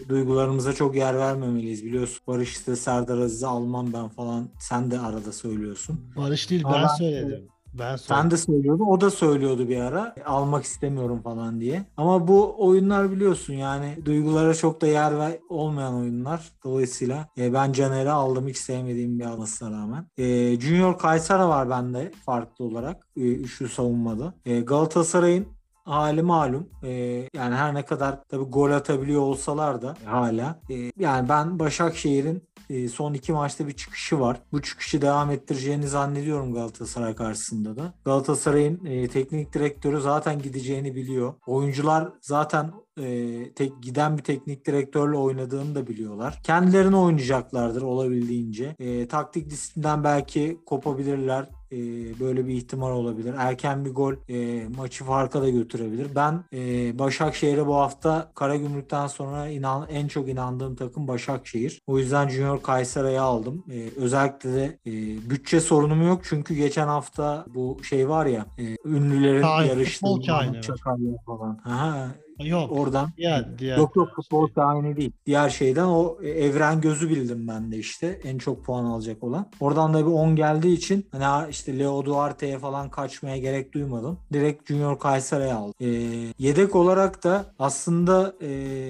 duygularımıza 0.09 0.73
çok 0.73 0.97
yer 0.97 1.19
vermemeliyiz 1.19 1.85
biliyorsun. 1.85 2.19
Barış 2.27 2.53
işte 2.53 2.77
Serdar 2.77 3.19
Aziz'i 3.19 3.47
almam 3.47 3.93
ben 3.93 4.09
falan 4.09 4.49
sen 4.59 4.91
de 4.91 4.99
arada 4.99 5.33
söylüyorsun. 5.33 6.01
Barış 6.17 6.51
değil 6.51 6.63
ben 6.65 6.73
Ama, 6.73 6.89
söyledim. 6.89 7.49
Ben 7.79 7.97
Sen 7.97 8.31
de 8.31 8.37
söylüyordun. 8.37 8.87
O 8.87 9.01
da 9.01 9.11
söylüyordu 9.11 9.69
bir 9.69 9.81
ara. 9.81 10.15
Almak 10.27 10.65
istemiyorum 10.65 11.21
falan 11.23 11.61
diye. 11.61 11.85
Ama 11.97 12.29
bu 12.29 12.55
oyunlar 12.59 13.13
biliyorsun 13.13 13.55
yani 13.55 13.99
duygulara 14.05 14.55
çok 14.55 14.81
da 14.81 14.87
yer 14.87 15.19
ver, 15.19 15.39
olmayan 15.49 15.95
oyunlar. 15.95 16.53
Dolayısıyla 16.65 17.29
e, 17.39 17.53
ben 17.53 17.73
Caner'i 17.73 18.11
aldım 18.11 18.49
hiç 18.49 18.57
sevmediğim 18.57 19.19
bir 19.19 19.25
almasına 19.25 19.71
rağmen. 19.71 20.07
E, 20.19 20.61
Junior 20.61 20.99
Kaysara 20.99 21.49
var 21.49 21.71
bende 21.71 22.13
farklı 22.27 22.65
olarak. 22.65 23.07
E, 23.17 23.21
üçlü 23.21 23.69
savunmada. 23.69 24.35
E, 24.47 24.61
Galatasaray'ın 24.61 25.47
hali 25.85 26.23
malum. 26.23 26.69
E, 26.83 26.91
yani 27.35 27.55
her 27.55 27.75
ne 27.75 27.85
kadar 27.85 28.19
tabii 28.29 28.45
gol 28.45 28.71
atabiliyor 28.71 29.21
olsalar 29.21 29.83
da 29.83 29.95
hala. 30.05 30.61
E, 30.71 30.93
yani 30.99 31.29
ben 31.29 31.59
Başakşehir'in 31.59 32.37
e, 32.37 32.54
son 32.93 33.15
iki 33.15 33.33
maçta 33.33 33.69
bir 33.69 33.73
çıkışı 33.73 34.21
var. 34.21 34.41
Bu 34.53 34.63
çıkışı 34.63 35.03
devam 35.03 35.31
ettireceğini 35.31 35.89
zannediyorum 35.89 36.55
Galatasaray 36.55 37.15
karşısında 37.15 37.77
da. 37.77 37.95
Galatasaray'ın 38.05 38.85
e, 38.85 39.09
teknik 39.09 39.53
direktörü 39.53 40.01
zaten 40.01 40.43
gideceğini 40.43 40.95
biliyor. 40.95 41.35
Oyuncular 41.47 42.09
zaten 42.21 42.73
e, 43.01 43.53
tek 43.53 43.83
giden 43.83 44.19
bir 44.19 44.23
teknik 44.23 44.67
direktörle 44.67 45.17
oynadığını 45.17 45.75
da 45.75 45.87
biliyorlar. 45.87 46.41
Kendilerini 46.45 46.97
oynayacaklardır 46.97 47.83
olabildiğince. 47.83 48.77
E, 48.79 49.09
taktik 49.09 49.51
disiplinden 49.51 50.05
belki 50.05 50.59
kopabilirler 50.67 51.49
e, 51.73 51.77
böyle 52.21 52.47
bir 52.47 52.55
ihtimal 52.55 52.91
olabilir. 52.91 53.35
Erken 53.39 53.85
bir 53.85 53.91
gol 53.91 54.15
e, 54.29 54.69
maçı 54.69 55.05
farka 55.05 55.43
da 55.43 55.49
götürebilir. 55.49 56.07
Ben 56.15 56.45
e, 56.53 56.59
Başakşehir'e 56.99 57.67
bu 57.67 57.75
hafta 57.75 58.33
Karagümrük'ten 58.35 59.07
sonra 59.07 59.49
inan, 59.49 59.89
en 59.89 60.09
çok 60.09 60.29
inandığım 60.29 60.77
takım 60.77 61.09
Başakşehir. 61.09 61.83
O 61.87 61.99
yüzden 61.99 62.29
Junior 62.29 62.44
Kayseri'yi 62.63 63.21
aldım. 63.21 63.65
E, 63.71 64.01
özellikle 64.01 64.53
de 64.53 64.79
e, 64.87 64.91
bütçe 65.31 65.61
sorunum 65.61 66.07
yok 66.07 66.21
çünkü 66.25 66.55
geçen 66.55 66.87
hafta 66.87 67.45
bu 67.55 67.85
şey 67.85 68.09
var 68.09 68.27
ya 68.27 68.47
e, 68.59 68.77
ünlülerin 68.85 69.43
yarıştığı 69.69 70.07
falan. 71.27 71.59
Aha, 71.65 72.09
Yok. 72.41 72.73
oradan 72.73 73.09
Ya 73.19 73.49
diğer 73.59 73.79
Yok 73.79 73.97
yok 73.97 74.09
futbol 74.17 74.49
şahane 74.55 74.97
değil. 74.97 75.13
Diğer 75.27 75.49
şeyden 75.49 75.85
o 75.85 76.19
e, 76.23 76.29
evren 76.29 76.81
gözü 76.81 77.11
bildim 77.11 77.49
ben 77.49 77.73
de 77.73 77.77
işte. 77.77 78.21
En 78.25 78.39
çok 78.39 78.65
puan 78.65 78.85
alacak 78.85 79.25
olan. 79.25 79.47
Oradan 79.61 79.95
da 79.95 80.07
bir 80.07 80.13
10 80.13 80.37
geldiği 80.37 80.75
için 80.75 81.07
hani 81.13 81.25
ha 81.25 81.47
işte 81.51 81.79
Leo 81.79 82.05
Duarte'ye 82.05 82.59
falan 82.59 82.91
kaçmaya 82.91 83.37
gerek 83.37 83.75
duymadım. 83.75 84.19
Direkt 84.33 84.69
Junior 84.69 84.99
Kayseri'ye 84.99 85.55
aldım. 85.55 85.75
E, 85.81 85.89
yedek 86.39 86.77
olarak 86.77 87.25
da 87.25 87.47
aslında 87.59 88.35
e, 88.43 88.49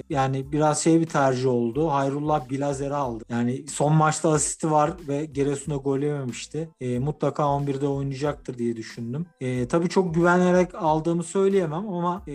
yani 0.09 0.51
biraz 0.51 0.83
şey 0.83 1.01
bir 1.01 1.05
tercih 1.05 1.49
oldu. 1.49 1.91
Hayrullah 1.91 2.49
Bilazer'i 2.49 2.95
aldı. 2.95 3.23
Yani 3.29 3.65
son 3.67 3.93
maçta 3.93 4.29
asisti 4.31 4.71
var 4.71 4.91
ve 5.07 5.25
Giresun'a 5.25 5.75
gol 5.75 5.99
yememişti. 5.99 6.69
E, 6.81 6.99
mutlaka 6.99 7.43
11'de 7.43 7.87
oynayacaktır 7.87 8.57
diye 8.57 8.75
düşündüm. 8.75 9.25
E, 9.41 9.67
tabii 9.67 9.89
çok 9.89 10.15
güvenerek 10.15 10.75
aldığımı 10.75 11.23
söyleyemem 11.23 11.87
ama 11.89 12.23
e, 12.27 12.33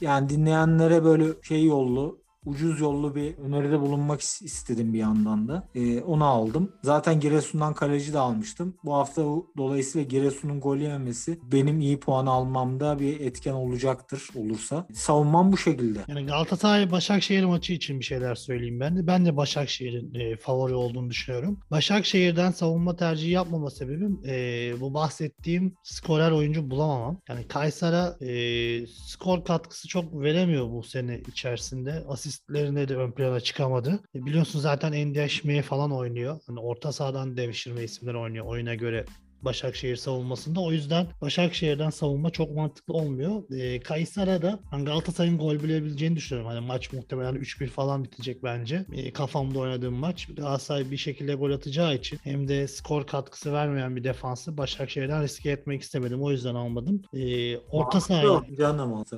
yani 0.00 0.28
dinleyenlere 0.48 1.04
böyle 1.04 1.42
şey 1.42 1.64
yollu 1.64 2.18
ucuz 2.48 2.80
yollu 2.80 3.14
bir 3.14 3.38
öneride 3.38 3.80
bulunmak 3.80 4.20
is- 4.20 4.44
istedim 4.44 4.92
bir 4.94 4.98
yandan 4.98 5.48
da. 5.48 5.68
E, 5.74 6.00
onu 6.00 6.24
aldım. 6.24 6.72
Zaten 6.82 7.20
Giresun'dan 7.20 7.74
kaleci 7.74 8.12
de 8.12 8.18
almıştım. 8.18 8.74
Bu 8.84 8.94
hafta 8.94 9.22
dolayısıyla 9.56 10.08
Giresun'un 10.08 10.60
gol 10.60 10.76
yememesi 10.76 11.38
benim 11.52 11.80
iyi 11.80 12.00
puan 12.00 12.26
almamda 12.26 12.98
bir 12.98 13.20
etken 13.20 13.52
olacaktır 13.52 14.28
olursa. 14.36 14.86
Savunmam 14.94 15.52
bu 15.52 15.56
şekilde. 15.56 15.98
Yani 16.08 16.26
Galatasaray 16.26 16.90
Başakşehir 16.90 17.44
maçı 17.44 17.72
için 17.72 18.00
bir 18.00 18.04
şeyler 18.04 18.34
söyleyeyim 18.34 18.80
ben 18.80 18.96
de. 18.96 19.06
Ben 19.06 19.26
de 19.26 19.36
Başakşehir'in 19.36 20.14
e, 20.14 20.36
favori 20.36 20.74
olduğunu 20.74 21.10
düşünüyorum. 21.10 21.60
Başakşehir'den 21.70 22.50
savunma 22.50 22.96
tercihi 22.96 23.30
yapmama 23.30 23.70
sebebim 23.70 24.20
e, 24.26 24.72
bu 24.80 24.94
bahsettiğim 24.94 25.74
skorer 25.82 26.30
oyuncu 26.30 26.70
bulamamam. 26.70 27.20
Yani 27.28 27.48
Kaysara 27.48 28.16
e, 28.20 28.86
skor 28.86 29.44
katkısı 29.44 29.88
çok 29.88 30.20
veremiyor 30.20 30.70
bu 30.70 30.82
sene 30.82 31.20
içerisinde. 31.28 32.04
Asistlerine 32.38 32.88
de 32.88 32.96
ön 32.96 33.12
plana 33.12 33.40
çıkamadı. 33.40 34.00
E, 34.14 34.26
biliyorsun 34.26 34.60
zaten 34.60 34.92
Endiaşme'ye 34.92 35.62
falan 35.62 35.92
oynuyor. 35.92 36.40
Hani 36.46 36.60
orta 36.60 36.92
sahadan 36.92 37.36
devşirme 37.36 37.84
isimler 37.84 38.14
oynuyor 38.14 38.46
oyuna 38.46 38.74
göre 38.74 39.04
Başakşehir 39.42 39.96
savunmasında. 39.96 40.60
O 40.60 40.72
yüzden 40.72 41.06
Başakşehir'den 41.20 41.90
savunma 41.90 42.30
çok 42.30 42.54
mantıklı 42.54 42.94
olmuyor. 42.94 43.42
E, 43.50 43.80
Kayseri'de 43.80 44.54
ben 44.72 44.84
Galatasaray'ın 44.84 45.38
gol 45.38 45.54
bilebileceğini 45.54 46.16
düşünüyorum. 46.16 46.50
Hani 46.50 46.66
maç 46.66 46.92
muhtemelen 46.92 47.34
3-1 47.34 47.66
falan 47.66 48.04
bitecek 48.04 48.42
bence. 48.42 48.86
E, 48.92 49.12
kafamda 49.12 49.58
oynadığım 49.58 49.94
maç. 49.94 50.26
Galatasaray 50.36 50.90
bir 50.90 50.96
şekilde 50.96 51.34
gol 51.34 51.50
atacağı 51.50 51.94
için 51.94 52.18
hem 52.22 52.48
de 52.48 52.68
skor 52.68 53.06
katkısı 53.06 53.52
vermeyen 53.52 53.96
bir 53.96 54.04
defansı 54.04 54.56
Başakşehir'den 54.56 55.22
riske 55.22 55.50
etmek 55.50 55.82
istemedim. 55.82 56.22
O 56.22 56.30
yüzden 56.30 56.54
almadım. 56.54 57.02
E, 57.14 57.56
orta 57.58 58.00
sahaya. 58.00 58.42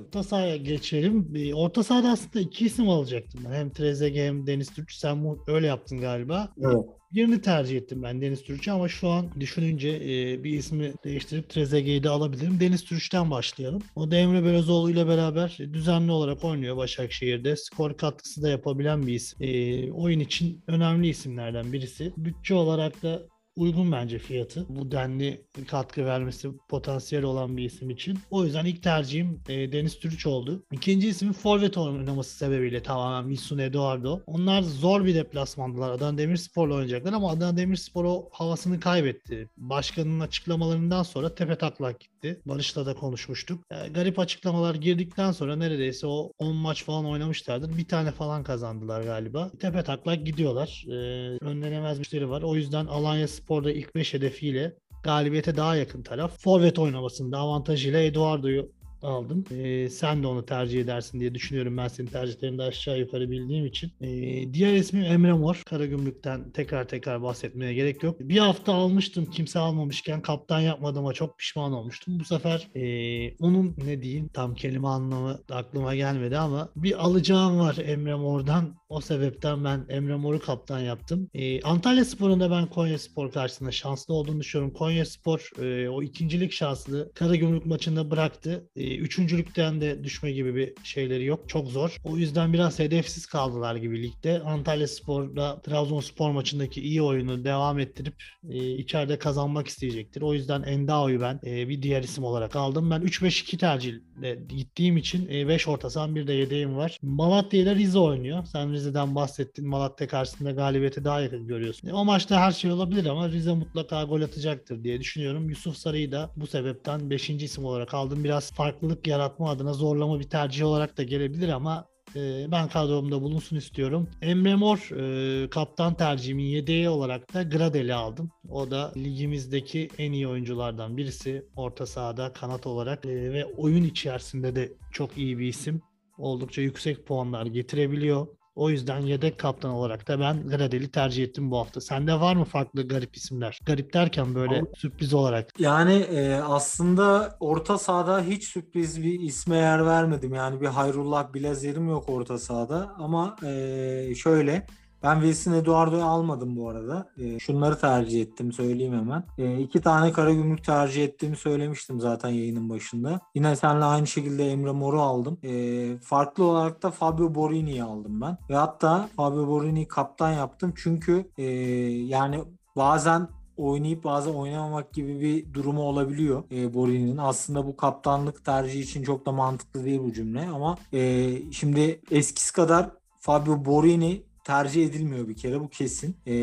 Orta 0.06 0.22
sahaya 0.22 0.56
geçelim. 0.56 1.34
Bir 1.34 1.52
Orta 1.52 1.82
sahada 1.82 2.08
aslında 2.08 2.40
iki 2.40 2.66
isim 2.66 2.88
alacaktım 2.88 3.40
ben. 3.44 3.52
Hem 3.52 3.70
Trezeguet 3.70 4.26
hem 4.26 4.46
Deniz 4.46 4.74
Türk. 4.74 4.92
Sen 4.92 5.36
öyle 5.46 5.66
yaptın 5.66 6.00
galiba. 6.00 6.48
Evet. 6.62 6.99
Birini 7.14 7.40
tercih 7.40 7.76
ettim 7.76 8.02
ben 8.02 8.20
Deniz 8.20 8.42
Türk'ü 8.42 8.70
ama 8.70 8.88
şu 8.88 9.08
an 9.08 9.40
düşününce 9.40 9.88
e, 9.88 10.44
bir 10.44 10.50
ismi 10.50 10.92
değiştirip 11.04 11.48
Trezeguet'i 11.48 12.04
de 12.04 12.08
alabilirim. 12.08 12.60
Deniz 12.60 12.84
Türk'ten 12.84 13.30
başlayalım. 13.30 13.82
O 13.94 14.10
da 14.10 14.16
Emre 14.16 14.44
Belözoğlu 14.44 14.90
ile 14.90 15.06
beraber 15.06 15.58
düzenli 15.72 16.12
olarak 16.12 16.44
oynuyor 16.44 16.76
Başakşehir'de. 16.76 17.56
Skor 17.56 17.96
katkısı 17.96 18.42
da 18.42 18.48
yapabilen 18.48 19.06
bir 19.06 19.14
isim. 19.14 19.42
E, 19.42 19.92
oyun 19.92 20.20
için 20.20 20.64
önemli 20.66 21.08
isimlerden 21.08 21.72
birisi. 21.72 22.12
Bütçe 22.16 22.54
olarak 22.54 23.02
da 23.02 23.22
uygun 23.56 23.92
bence 23.92 24.18
fiyatı. 24.18 24.66
Bu 24.68 24.90
denli 24.90 25.44
katkı 25.68 26.04
vermesi 26.04 26.50
potansiyel 26.68 27.24
olan 27.24 27.56
bir 27.56 27.64
isim 27.64 27.90
için. 27.90 28.18
O 28.30 28.44
yüzden 28.44 28.64
ilk 28.64 28.82
tercihim 28.82 29.42
e, 29.48 29.72
Deniz 29.72 29.98
Türüç 29.98 30.26
oldu. 30.26 30.64
İkinci 30.72 31.08
ismin 31.08 31.32
forvet 31.32 31.78
oynaması 31.78 32.36
sebebiyle 32.36 32.82
tamamen 32.82 33.28
Wilson 33.28 33.58
Eduardo. 33.58 34.20
Onlar 34.26 34.62
zor 34.62 35.04
bir 35.04 35.14
deplasmandılar. 35.14 35.90
Adana 35.90 36.18
Demirspor'la 36.18 36.74
oynayacaklar 36.74 37.12
ama 37.12 37.30
Adana 37.30 37.56
Demirspor 37.56 38.04
o 38.04 38.28
havasını 38.32 38.80
kaybetti. 38.80 39.48
Başkanın 39.56 40.20
açıklamalarından 40.20 41.02
sonra 41.02 41.34
tepe 41.34 41.58
taklak 41.58 42.00
gitti. 42.00 42.40
Barış'la 42.46 42.86
da 42.86 42.94
konuşmuştuk. 42.94 43.64
E, 43.70 43.88
garip 43.88 44.18
açıklamalar 44.18 44.74
girdikten 44.74 45.32
sonra 45.32 45.56
neredeyse 45.56 46.06
o 46.06 46.32
10 46.38 46.56
maç 46.56 46.84
falan 46.84 47.06
oynamışlardır. 47.06 47.76
Bir 47.76 47.88
tane 47.88 48.12
falan 48.12 48.44
kazandılar 48.44 49.02
galiba. 49.02 49.50
Tepe 49.60 49.82
taklak 49.82 50.26
gidiyorlar. 50.26 50.84
E, 50.88 50.94
önlenemez 51.40 51.98
müşteri 51.98 52.30
var. 52.30 52.42
O 52.42 52.56
yüzden 52.56 52.86
Alanya 52.86 53.28
Spor'da 53.44 53.72
ilk 53.72 53.94
5 53.94 54.14
hedefiyle 54.14 54.76
galibiyete 55.04 55.56
daha 55.56 55.76
yakın 55.76 56.02
taraf. 56.02 56.38
Forvet 56.38 56.78
oynamasında 56.78 57.38
avantajıyla 57.38 58.00
Eduardo'yu 58.00 58.72
aldım. 59.02 59.44
Ee, 59.50 59.88
sen 59.90 60.22
de 60.22 60.26
onu 60.26 60.46
tercih 60.46 60.80
edersin 60.80 61.20
diye 61.20 61.34
düşünüyorum. 61.34 61.76
Ben 61.76 61.88
senin 61.88 62.08
tercihlerini 62.08 62.58
de 62.58 62.62
aşağı 62.62 62.98
yukarı 62.98 63.30
bildiğim 63.30 63.66
için. 63.66 63.92
Ee, 64.00 64.52
diğer 64.52 64.74
ismim 64.74 65.04
Emre 65.04 65.32
Mor. 65.32 65.62
Karagümrük'ten 65.66 66.50
tekrar 66.50 66.88
tekrar 66.88 67.22
bahsetmeye 67.22 67.74
gerek 67.74 68.02
yok. 68.02 68.20
Bir 68.20 68.38
hafta 68.38 68.72
almıştım 68.74 69.26
kimse 69.32 69.58
almamışken 69.58 70.22
kaptan 70.22 70.60
yapmadığıma 70.60 71.12
çok 71.12 71.38
pişman 71.38 71.72
olmuştum. 71.72 72.18
Bu 72.20 72.24
sefer 72.24 72.68
ee, 72.74 73.34
onun 73.40 73.76
ne 73.84 74.02
diyeyim 74.02 74.28
tam 74.28 74.54
kelime 74.54 74.88
anlamı 74.88 75.40
aklıma 75.50 75.94
gelmedi 75.94 76.38
ama 76.38 76.68
bir 76.76 77.04
alacağım 77.04 77.58
var 77.58 77.76
Emre 77.84 78.14
Mor'dan. 78.14 78.80
O 78.88 79.00
sebepten 79.00 79.64
ben 79.64 79.86
Emre 79.88 80.16
Mor'u 80.16 80.40
kaptan 80.40 80.80
yaptım. 80.80 81.30
Ee, 81.34 81.62
Antalya 81.62 82.04
Spor'un 82.04 82.40
da 82.40 82.50
ben 82.50 82.66
Konya 82.66 82.98
Spor 82.98 83.32
karşısında 83.32 83.72
şanslı 83.72 84.14
olduğunu 84.14 84.40
düşünüyorum. 84.40 84.74
Konya 84.74 85.04
Spor 85.04 85.50
e, 85.62 85.88
o 85.88 86.02
ikincilik 86.02 86.52
şanslı 86.52 87.12
Karagümrük 87.14 87.66
maçında 87.66 88.10
bıraktı. 88.10 88.68
E, 88.76 88.89
üçüncülükten 88.96 89.80
de 89.80 90.04
düşme 90.04 90.32
gibi 90.32 90.54
bir 90.54 90.72
şeyleri 90.84 91.24
yok. 91.24 91.48
Çok 91.48 91.68
zor. 91.68 91.96
O 92.04 92.16
yüzden 92.16 92.52
biraz 92.52 92.78
hedefsiz 92.78 93.26
kaldılar 93.26 93.76
gibi 93.76 94.02
ligde. 94.02 94.40
Antalya 94.40 94.88
Spor'da 94.88 95.60
Trabzonspor 95.60 96.30
maçındaki 96.30 96.80
iyi 96.80 97.02
oyunu 97.02 97.44
devam 97.44 97.78
ettirip 97.78 98.14
e, 98.50 98.76
içeride 98.76 99.18
kazanmak 99.18 99.68
isteyecektir. 99.68 100.22
O 100.22 100.34
yüzden 100.34 100.62
Endao'yu 100.62 101.20
ben 101.20 101.40
e, 101.46 101.68
bir 101.68 101.82
diğer 101.82 102.02
isim 102.02 102.24
olarak 102.24 102.56
aldım. 102.56 102.90
Ben 102.90 103.00
3-5-2 103.00 103.56
tercihle 103.58 104.38
gittiğim 104.48 104.96
için 104.96 105.28
5 105.28 105.66
e, 105.66 105.70
orta 105.70 105.90
saham 105.90 106.14
bir 106.14 106.26
de 106.26 106.32
yedeğim 106.32 106.76
var. 106.76 106.98
Malatya 107.02 107.60
ile 107.60 107.74
Rize 107.74 107.98
oynuyor. 107.98 108.44
Sen 108.44 108.72
Rize'den 108.72 109.14
bahsettin. 109.14 109.68
Malatya 109.68 110.08
karşısında 110.08 110.50
galibiyete 110.50 111.04
daha 111.04 111.20
yakın 111.20 111.46
görüyorsun. 111.46 111.88
E, 111.88 111.92
o 111.92 112.04
maçta 112.04 112.40
her 112.40 112.52
şey 112.52 112.72
olabilir 112.72 113.06
ama 113.06 113.28
Rize 113.28 113.54
mutlaka 113.54 114.04
gol 114.04 114.22
atacaktır 114.22 114.84
diye 114.84 115.00
düşünüyorum. 115.00 115.48
Yusuf 115.48 115.76
Sarı'yı 115.76 116.12
da 116.12 116.30
bu 116.36 116.46
sebepten 116.46 117.10
5. 117.10 117.30
isim 117.30 117.64
olarak 117.64 117.94
aldım. 117.94 118.24
Biraz 118.24 118.52
farklılık 118.80 119.06
yaratma 119.06 119.50
adına 119.50 119.72
zorlama 119.72 120.20
bir 120.20 120.24
tercih 120.24 120.64
olarak 120.64 120.98
da 120.98 121.02
gelebilir 121.02 121.48
ama 121.48 121.86
e, 122.16 122.46
ben 122.52 122.68
kadromda 122.68 123.22
bulunsun 123.22 123.56
istiyorum. 123.56 124.08
Emre 124.22 124.54
Mor 124.54 124.78
e, 124.96 125.50
kaptan 125.50 125.94
tercihimin 125.94 126.44
yedeği 126.44 126.88
olarak 126.88 127.34
da 127.34 127.42
Gradel'i 127.42 127.94
aldım. 127.94 128.30
O 128.48 128.70
da 128.70 128.92
ligimizdeki 128.96 129.88
en 129.98 130.12
iyi 130.12 130.28
oyunculardan 130.28 130.96
birisi. 130.96 131.44
Orta 131.56 131.86
sahada 131.86 132.32
kanat 132.32 132.66
olarak 132.66 133.06
e, 133.06 133.32
ve 133.32 133.44
oyun 133.44 133.84
içerisinde 133.84 134.56
de 134.56 134.72
çok 134.92 135.18
iyi 135.18 135.38
bir 135.38 135.48
isim. 135.48 135.82
Oldukça 136.18 136.62
yüksek 136.62 137.06
puanlar 137.06 137.46
getirebiliyor. 137.46 138.26
O 138.60 138.70
yüzden 138.70 139.00
yedek 139.00 139.38
kaptan 139.38 139.70
olarak 139.70 140.08
da 140.08 140.20
ben 140.20 140.48
Gradel'i 140.48 140.90
tercih 140.90 141.24
ettim 141.24 141.50
bu 141.50 141.58
hafta. 141.58 141.80
Sende 141.80 142.20
var 142.20 142.36
mı 142.36 142.44
farklı 142.44 142.88
garip 142.88 143.16
isimler? 143.16 143.58
Garip 143.66 143.94
derken 143.94 144.34
böyle 144.34 144.58
Abi- 144.58 144.66
sürpriz 144.76 145.14
olarak. 145.14 145.60
Yani 145.60 145.92
e, 145.92 146.34
aslında 146.34 147.36
orta 147.40 147.78
sahada 147.78 148.20
hiç 148.20 148.44
sürpriz 148.44 149.02
bir 149.02 149.20
isme 149.20 149.56
yer 149.56 149.86
vermedim. 149.86 150.34
Yani 150.34 150.60
bir 150.60 150.66
Hayrullah 150.66 151.34
Bilezer'im 151.34 151.88
yok 151.88 152.08
orta 152.08 152.38
sahada. 152.38 152.94
Ama 152.98 153.36
e, 153.46 154.14
şöyle 154.14 154.66
ben 155.02 155.14
Wilson 155.14 155.52
Eduardo'yu 155.52 156.04
almadım 156.04 156.56
bu 156.56 156.68
arada. 156.68 157.08
E, 157.18 157.38
şunları 157.38 157.78
tercih 157.78 158.22
ettim 158.22 158.52
söyleyeyim 158.52 158.94
hemen. 158.94 159.24
E, 159.38 159.60
iki 159.60 159.80
tane 159.80 160.12
Karagümrük 160.12 160.64
tercih 160.64 161.04
ettiğimi 161.04 161.36
söylemiştim 161.36 162.00
zaten 162.00 162.28
yayının 162.28 162.70
başında. 162.70 163.20
Yine 163.34 163.56
seninle 163.56 163.84
aynı 163.84 164.06
şekilde 164.06 164.50
Emre 164.50 164.72
Mor'u 164.72 165.00
aldım. 165.00 165.38
E, 165.42 165.98
farklı 165.98 166.44
olarak 166.44 166.82
da 166.82 166.90
Fabio 166.90 167.34
Borini'yi 167.34 167.82
aldım 167.82 168.20
ben. 168.20 168.38
Ve 168.50 168.56
hatta 168.56 169.08
Fabio 169.16 169.46
Borini'yi 169.46 169.88
kaptan 169.88 170.32
yaptım. 170.32 170.72
Çünkü 170.76 171.30
e, 171.38 171.44
yani 171.44 172.44
bazen 172.76 173.28
oynayıp 173.56 174.04
bazen 174.04 174.34
oynamamak 174.34 174.92
gibi 174.92 175.20
bir 175.20 175.54
durumu 175.54 175.82
olabiliyor 175.82 176.44
e, 176.52 176.74
Borini'nin. 176.74 177.16
Aslında 177.16 177.66
bu 177.66 177.76
kaptanlık 177.76 178.44
tercihi 178.44 178.82
için 178.82 179.02
çok 179.02 179.26
da 179.26 179.32
mantıklı 179.32 179.84
değil 179.84 180.00
bu 180.04 180.12
cümle 180.12 180.48
ama 180.48 180.78
e, 180.92 181.32
şimdi 181.52 182.00
eskisi 182.10 182.52
kadar 182.52 182.90
Fabio 183.18 183.64
Borini 183.64 184.22
tercih 184.44 184.86
edilmiyor 184.86 185.28
bir 185.28 185.36
kere 185.36 185.60
bu 185.60 185.68
kesin. 185.68 186.16
E, 186.26 186.34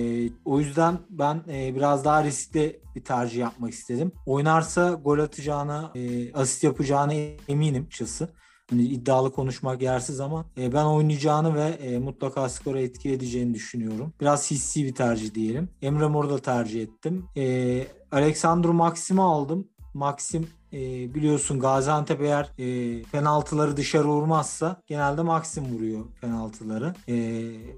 o 0.45 0.59
yüzden 0.59 0.97
ben 1.09 1.43
e, 1.49 1.75
biraz 1.75 2.05
daha 2.05 2.23
riskli 2.23 2.79
bir 2.95 3.03
tercih 3.03 3.39
yapmak 3.39 3.73
istedim. 3.73 4.11
Oynarsa 4.25 4.91
gol 4.91 5.19
atacağına, 5.19 5.91
e, 5.95 6.33
asist 6.33 6.63
yapacağına 6.63 7.13
eminim 7.47 7.83
açıkçası. 7.97 8.29
Hani 8.69 8.81
iddialı 8.81 9.31
konuşmak 9.31 9.81
yersiz 9.81 10.19
ama 10.19 10.45
e, 10.57 10.73
ben 10.73 10.85
oynayacağını 10.85 11.55
ve 11.55 11.63
e, 11.63 11.99
mutlaka 11.99 12.49
skora 12.49 12.79
etki 12.79 13.11
edeceğini 13.11 13.53
düşünüyorum. 13.53 14.13
Biraz 14.21 14.51
hissi 14.51 14.85
bir 14.85 14.95
tercih 14.95 15.33
diyelim. 15.33 15.69
Emre 15.81 16.07
Mor'u 16.07 16.29
da 16.29 16.39
tercih 16.39 16.81
ettim. 16.81 17.25
E, 17.37 17.87
Alexandru 18.11 18.73
Maxim'i 18.73 19.21
aldım. 19.21 19.67
Maxim 19.93 20.47
e, 20.73 21.13
biliyorsun 21.15 21.59
Gaziantep 21.59 22.21
eğer 22.21 22.51
e, 22.59 23.03
penaltıları 23.03 23.77
dışarı 23.77 24.07
vurmazsa 24.07 24.81
genelde 24.87 25.21
Maxim 25.21 25.65
vuruyor 25.65 26.05
penaltıları. 26.21 26.93
E, 27.09 27.15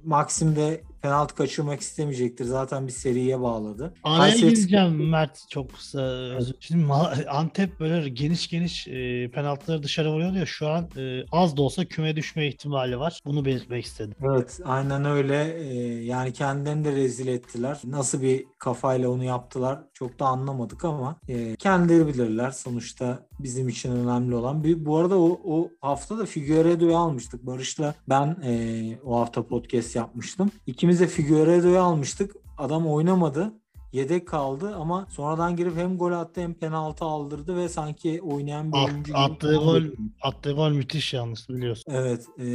Maxim 0.05 0.55
de 0.55 0.81
penaltı 1.01 1.36
kaçırmak 1.36 1.82
istemeyecektir. 1.82 2.46
Zaten 2.46 2.88
bir 2.88 2.91
seriye 2.91 3.41
bağladı. 3.41 3.94
Araya 4.03 4.32
Kayseri- 4.34 4.50
gireceğim 4.50 5.10
Mert 5.10 5.39
çok 5.50 5.74
kısa. 5.74 6.01
özür- 6.01 6.56
Şimdi 6.60 6.94
Antep 7.29 7.79
böyle 7.79 8.10
geniş 8.10 8.48
geniş 8.50 8.88
e, 8.88 9.32
penaltıları 9.32 9.84
dışarı 9.84 10.12
vuruyor 10.12 10.34
ya 10.34 10.46
şu 10.46 10.68
an 10.68 10.89
e, 10.98 11.24
az 11.32 11.58
da 11.58 11.62
olsa 11.62 11.86
küme 11.86 12.15
düşme 12.15 12.48
ihtimali 12.48 13.00
var. 13.00 13.20
Bunu 13.25 13.46
belirtmek 13.46 13.86
istedim. 13.86 14.15
Evet 14.24 14.60
aynen 14.65 15.06
öyle. 15.06 15.39
Ee, 15.60 15.74
yani 16.03 16.34
kendilerini 16.34 16.86
de 16.86 16.91
rezil 16.91 17.27
ettiler. 17.27 17.77
Nasıl 17.86 18.22
bir 18.22 18.46
kafayla 18.60 19.10
onu 19.10 19.24
yaptılar 19.24 19.79
çok 19.94 20.20
da 20.20 20.25
anlamadık 20.25 20.86
ama 20.86 21.15
e, 21.27 21.56
kendileri 21.56 22.08
bilirler. 22.08 22.51
Sonuçta 22.51 23.28
bizim 23.39 23.69
için 23.69 23.91
önemli 23.91 24.36
olan. 24.36 24.63
Bir, 24.63 24.86
bu 24.86 24.98
arada 24.98 25.19
o, 25.19 25.39
o 25.46 25.69
hafta 25.81 26.17
da 26.17 26.25
Figueiredo'yu 26.25 26.98
almıştık. 26.98 27.46
Barış'la 27.46 27.96
ben 28.10 28.38
e, 28.43 28.98
o 29.05 29.19
hafta 29.19 29.48
podcast 29.48 29.96
yapmıştım. 29.96 30.51
İkimiz 30.67 31.00
de 31.00 31.08
Figueiredo'yu 31.08 31.79
almıştık. 31.79 32.36
Adam 32.58 32.88
oynamadı. 32.88 33.53
Yedek 33.93 34.27
kaldı 34.27 34.75
ama 34.75 35.08
sonradan 35.10 35.55
girip 35.55 35.77
hem 35.77 35.98
gol 35.98 36.12
attı 36.12 36.41
hem 36.41 36.53
penaltı 36.53 37.05
aldırdı 37.05 37.55
ve 37.55 37.69
sanki 37.69 38.22
oynayan 38.22 38.72
bir 38.72 38.77
At- 38.77 38.86
oyuncu 38.89 39.03
gibi 39.03 39.17
attığı 39.17 39.55
falan 39.55 39.65
gol-. 39.74 39.91
Attığı 40.22 40.51
gol 40.51 40.69
müthiş 40.72 41.13
yalnız 41.13 41.46
biliyorsun. 41.50 41.84
Evet. 41.96 42.25
e, 42.39 42.46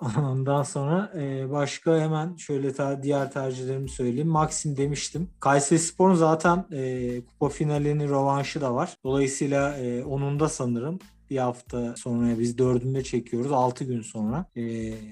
ondan 0.20 0.62
sonra 0.62 1.12
e, 1.18 1.50
başka 1.50 1.98
hemen 2.00 2.36
şöyle 2.36 2.72
ta- 2.72 3.02
diğer 3.02 3.32
tercihlerimi 3.32 3.88
söyleyeyim. 3.88 4.28
Maxim 4.28 4.76
demiştim. 4.76 5.30
Kayserispor'un 5.40 6.14
zaten 6.14 6.64
e, 6.72 7.20
kupa 7.20 7.48
finalinin 7.48 8.08
rövanşı 8.08 8.60
da 8.60 8.74
var. 8.74 8.94
Dolayısıyla 9.04 9.76
e, 9.78 10.04
onun 10.04 10.40
da 10.40 10.48
sanırım 10.48 10.98
bir 11.30 11.38
hafta 11.38 11.94
sonra 11.96 12.38
biz 12.38 12.58
dördünde 12.58 13.04
çekiyoruz. 13.04 13.52
6 13.52 13.84
gün 13.84 14.02
sonra. 14.02 14.46
E, 14.56 14.62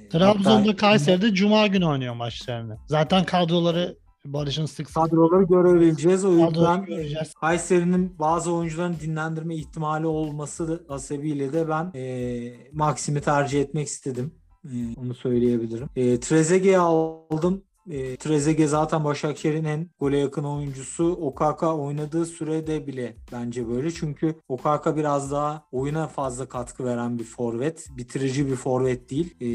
Trabzon'da 0.08 0.50
hatta- 0.70 0.76
Kayseri'de 0.76 1.34
Cuma 1.34 1.66
günü 1.66 1.84
oynuyor 1.86 2.14
maçlarını. 2.14 2.76
Zaten 2.86 3.24
kadroları 3.24 3.96
Barış'ın 4.24 4.66
sık 4.66 4.86
sık 4.86 4.94
kadroları 4.94 5.44
görebileceğiz. 5.44 6.24
O 6.24 6.32
yüzden 6.32 6.84
göreceğiz. 6.84 7.34
Kayseri'nin 7.34 8.18
bazı 8.18 8.52
oyuncuların 8.54 8.96
dinlendirme 9.00 9.56
ihtimali 9.56 10.06
olması 10.06 10.84
hasebiyle 10.88 11.52
de 11.52 11.68
ben 11.68 11.92
e, 11.94 12.70
Maxim'i 12.72 13.20
tercih 13.20 13.60
etmek 13.60 13.88
istedim. 13.88 14.34
E, 14.64 14.76
onu 14.96 15.14
söyleyebilirim. 15.14 15.88
E, 15.96 16.20
Trezeguet'i 16.20 16.78
aldım. 16.78 17.64
E, 17.90 18.16
Trezeguet 18.16 18.68
zaten 18.68 19.04
Başakşehir'in 19.04 19.64
en 19.64 19.90
gole 20.00 20.18
yakın 20.18 20.44
oyuncusu. 20.44 21.12
Okaka 21.12 21.76
oynadığı 21.76 22.26
sürede 22.26 22.86
bile 22.86 23.16
bence 23.32 23.68
böyle. 23.68 23.90
Çünkü 23.90 24.34
Okaka 24.48 24.96
biraz 24.96 25.30
daha 25.30 25.64
oyuna 25.72 26.08
fazla 26.08 26.48
katkı 26.48 26.84
veren 26.84 27.18
bir 27.18 27.24
forvet. 27.24 27.88
Bitirici 27.96 28.46
bir 28.46 28.56
forvet 28.56 29.10
değil. 29.10 29.34
E, 29.40 29.46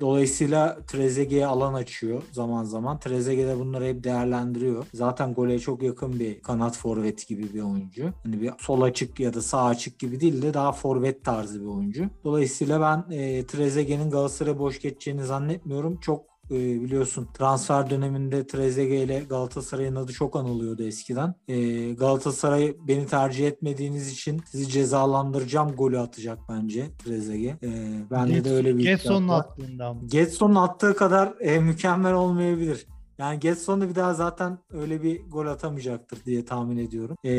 dolayısıyla 0.00 0.78
Trezeguet'e 0.86 1.46
alan 1.46 1.74
açıyor 1.74 2.22
zaman 2.32 2.64
zaman. 2.64 2.98
Trezeguet 2.98 3.48
de 3.48 3.58
bunları 3.58 3.84
hep 3.84 4.04
değerlendiriyor. 4.04 4.86
Zaten 4.94 5.34
gole 5.34 5.58
çok 5.58 5.82
yakın 5.82 6.20
bir 6.20 6.42
kanat 6.42 6.76
forvet 6.76 7.28
gibi 7.28 7.54
bir 7.54 7.62
oyuncu. 7.62 8.10
Hani 8.22 8.40
bir 8.40 8.50
sol 8.58 8.82
açık 8.82 9.20
ya 9.20 9.34
da 9.34 9.42
sağ 9.42 9.64
açık 9.64 9.98
gibi 9.98 10.20
değil 10.20 10.42
de 10.42 10.54
daha 10.54 10.72
forvet 10.72 11.24
tarzı 11.24 11.60
bir 11.60 11.66
oyuncu. 11.66 12.04
Dolayısıyla 12.24 12.80
ben 12.80 13.16
e, 13.16 13.46
Trezeguet'in 13.46 14.10
Galatasaray'a 14.10 14.58
boş 14.58 14.80
geçeceğini 14.80 15.24
zannetmiyorum. 15.24 16.00
Çok 16.00 16.31
e, 16.52 16.82
biliyorsun 16.82 17.28
transfer 17.34 17.90
döneminde 17.90 18.46
Trezeguet 18.46 19.04
ile 19.04 19.20
Galatasaray'ın 19.28 19.96
adı 19.96 20.12
çok 20.12 20.36
anılıyordu 20.36 20.82
eskiden. 20.82 21.34
E, 21.48 21.92
Galatasaray 21.92 22.76
beni 22.88 23.06
tercih 23.06 23.46
etmediğiniz 23.46 24.12
için 24.12 24.42
sizi 24.50 24.68
cezalandıracağım 24.68 25.72
golü 25.72 25.98
atacak 25.98 26.38
bence 26.48 26.86
Trezeguet. 27.04 27.62
E, 27.64 27.70
bende 28.10 28.44
de 28.44 28.50
öyle 28.50 28.76
bir 28.76 28.82
Getson'un 28.82 29.28
attığından. 29.28 30.08
Getson'un 30.08 30.54
attığı 30.54 30.96
kadar 30.96 31.34
e, 31.40 31.58
mükemmel 31.58 32.14
olmayabilir. 32.14 32.86
Yani 33.18 33.40
Getson 33.40 33.80
da 33.80 33.88
bir 33.88 33.94
daha 33.94 34.14
zaten 34.14 34.58
öyle 34.72 35.02
bir 35.02 35.20
gol 35.30 35.46
atamayacaktır 35.46 36.24
diye 36.24 36.44
tahmin 36.44 36.76
ediyorum. 36.76 37.16
E, 37.24 37.30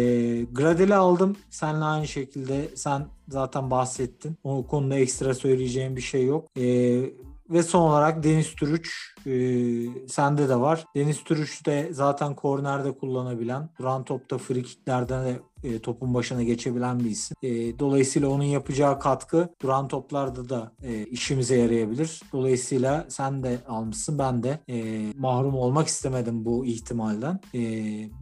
Gradel'i 0.51 0.95
aldım. 0.95 1.35
Seninle 1.49 1.83
aynı 1.83 2.07
şekilde 2.07 2.69
sen 2.75 3.07
zaten 3.29 3.71
bahsettin. 3.71 4.37
O 4.43 4.67
konuda 4.67 4.95
ekstra 4.95 5.33
söyleyeceğim 5.33 5.95
bir 5.95 6.01
şey 6.01 6.25
yok. 6.25 6.49
E, 6.57 6.63
ve 7.53 7.63
son 7.63 7.81
olarak 7.81 8.23
Deniz 8.23 8.55
Türüç 8.55 9.13
e, 9.25 9.31
sende 10.07 10.49
de 10.49 10.59
var. 10.59 10.85
Deniz 10.95 11.23
Türüç 11.23 11.65
de 11.65 11.89
zaten 11.91 12.35
kornerde 12.35 12.97
kullanabilen, 12.97 13.69
duran 13.79 14.03
topta 14.03 14.37
free 14.37 14.63
kicklerden 14.63 15.25
de 15.25 15.39
e, 15.63 15.79
topun 15.79 16.13
başına 16.13 16.43
geçebilen 16.43 16.99
bir 16.99 17.09
isim. 17.09 17.37
E, 17.43 17.79
dolayısıyla 17.79 18.29
onun 18.29 18.43
yapacağı 18.43 18.99
katkı 18.99 19.49
duran 19.61 19.87
toplarda 19.87 20.49
da 20.49 20.71
e, 20.83 21.05
işimize 21.05 21.55
yarayabilir. 21.57 22.21
Dolayısıyla 22.33 23.05
sen 23.09 23.43
de 23.43 23.57
almışsın. 23.67 24.19
Ben 24.19 24.43
de 24.43 24.59
e, 24.69 25.05
mahrum 25.17 25.55
olmak 25.55 25.87
istemedim 25.87 26.45
bu 26.45 26.65
ihtimalden. 26.65 27.39
E, 27.55 27.61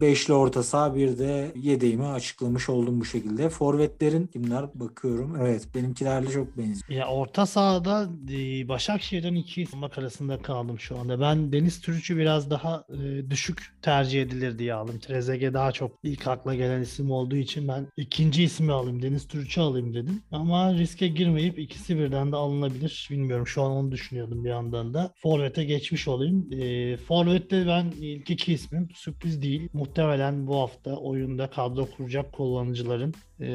beşli 0.00 0.32
orta 0.32 0.62
saha 0.62 0.94
bir 0.94 1.18
de 1.18 1.52
yedeğimi 1.56 2.06
açıklamış 2.06 2.68
oldum 2.68 3.00
bu 3.00 3.04
şekilde. 3.04 3.48
Forvetlerin 3.48 4.26
kimler 4.26 4.64
bakıyorum. 4.74 5.36
Evet 5.40 5.68
benimkilerle 5.74 6.30
çok 6.30 6.58
benziyor. 6.58 7.00
Ya 7.00 7.06
orta 7.08 7.46
sahada 7.46 8.08
e, 8.32 8.68
Başakşehir'den 8.68 9.34
iki 9.34 9.62
isim 9.62 9.84
arasında 9.84 10.42
kaldım 10.42 10.80
şu 10.80 10.98
anda. 10.98 11.20
Ben 11.20 11.52
Deniz 11.52 11.80
Türüç'ü 11.80 12.16
biraz 12.16 12.50
daha 12.50 12.84
e, 12.88 13.30
düşük 13.30 13.74
tercih 13.82 14.22
edilir 14.22 14.58
diye 14.58 14.74
aldım. 14.74 14.98
Trezeguet 14.98 15.54
daha 15.54 15.72
çok 15.72 15.98
ilk 16.02 16.26
akla 16.26 16.54
gelen 16.54 16.80
isim 16.80 17.10
olduğu 17.32 17.40
için 17.40 17.68
ben 17.68 17.86
ikinci 17.96 18.42
ismi 18.42 18.72
alayım. 18.72 19.02
Deniz 19.02 19.28
Türüç'ü 19.28 19.60
alayım 19.60 19.94
dedim. 19.94 20.22
Ama 20.32 20.74
riske 20.74 21.08
girmeyip 21.08 21.58
ikisi 21.58 21.98
birden 21.98 22.32
de 22.32 22.36
alınabilir. 22.36 23.08
Bilmiyorum 23.10 23.46
şu 23.46 23.62
an 23.62 23.70
onu 23.70 23.92
düşünüyordum 23.92 24.44
bir 24.44 24.50
yandan 24.50 24.94
da. 24.94 25.12
Forvet'e 25.22 25.64
geçmiş 25.64 26.08
olayım. 26.08 26.48
E, 26.52 26.96
Forvet'te 26.96 27.66
ben 27.66 27.92
ilk 28.00 28.30
iki 28.30 28.52
ismim 28.52 28.88
sürpriz 28.94 29.42
değil. 29.42 29.68
Muhtemelen 29.72 30.46
bu 30.46 30.56
hafta 30.56 30.96
oyunda 30.96 31.50
kadro 31.50 31.86
kuracak 31.96 32.32
kullanıcıların 32.32 33.14
e, 33.40 33.46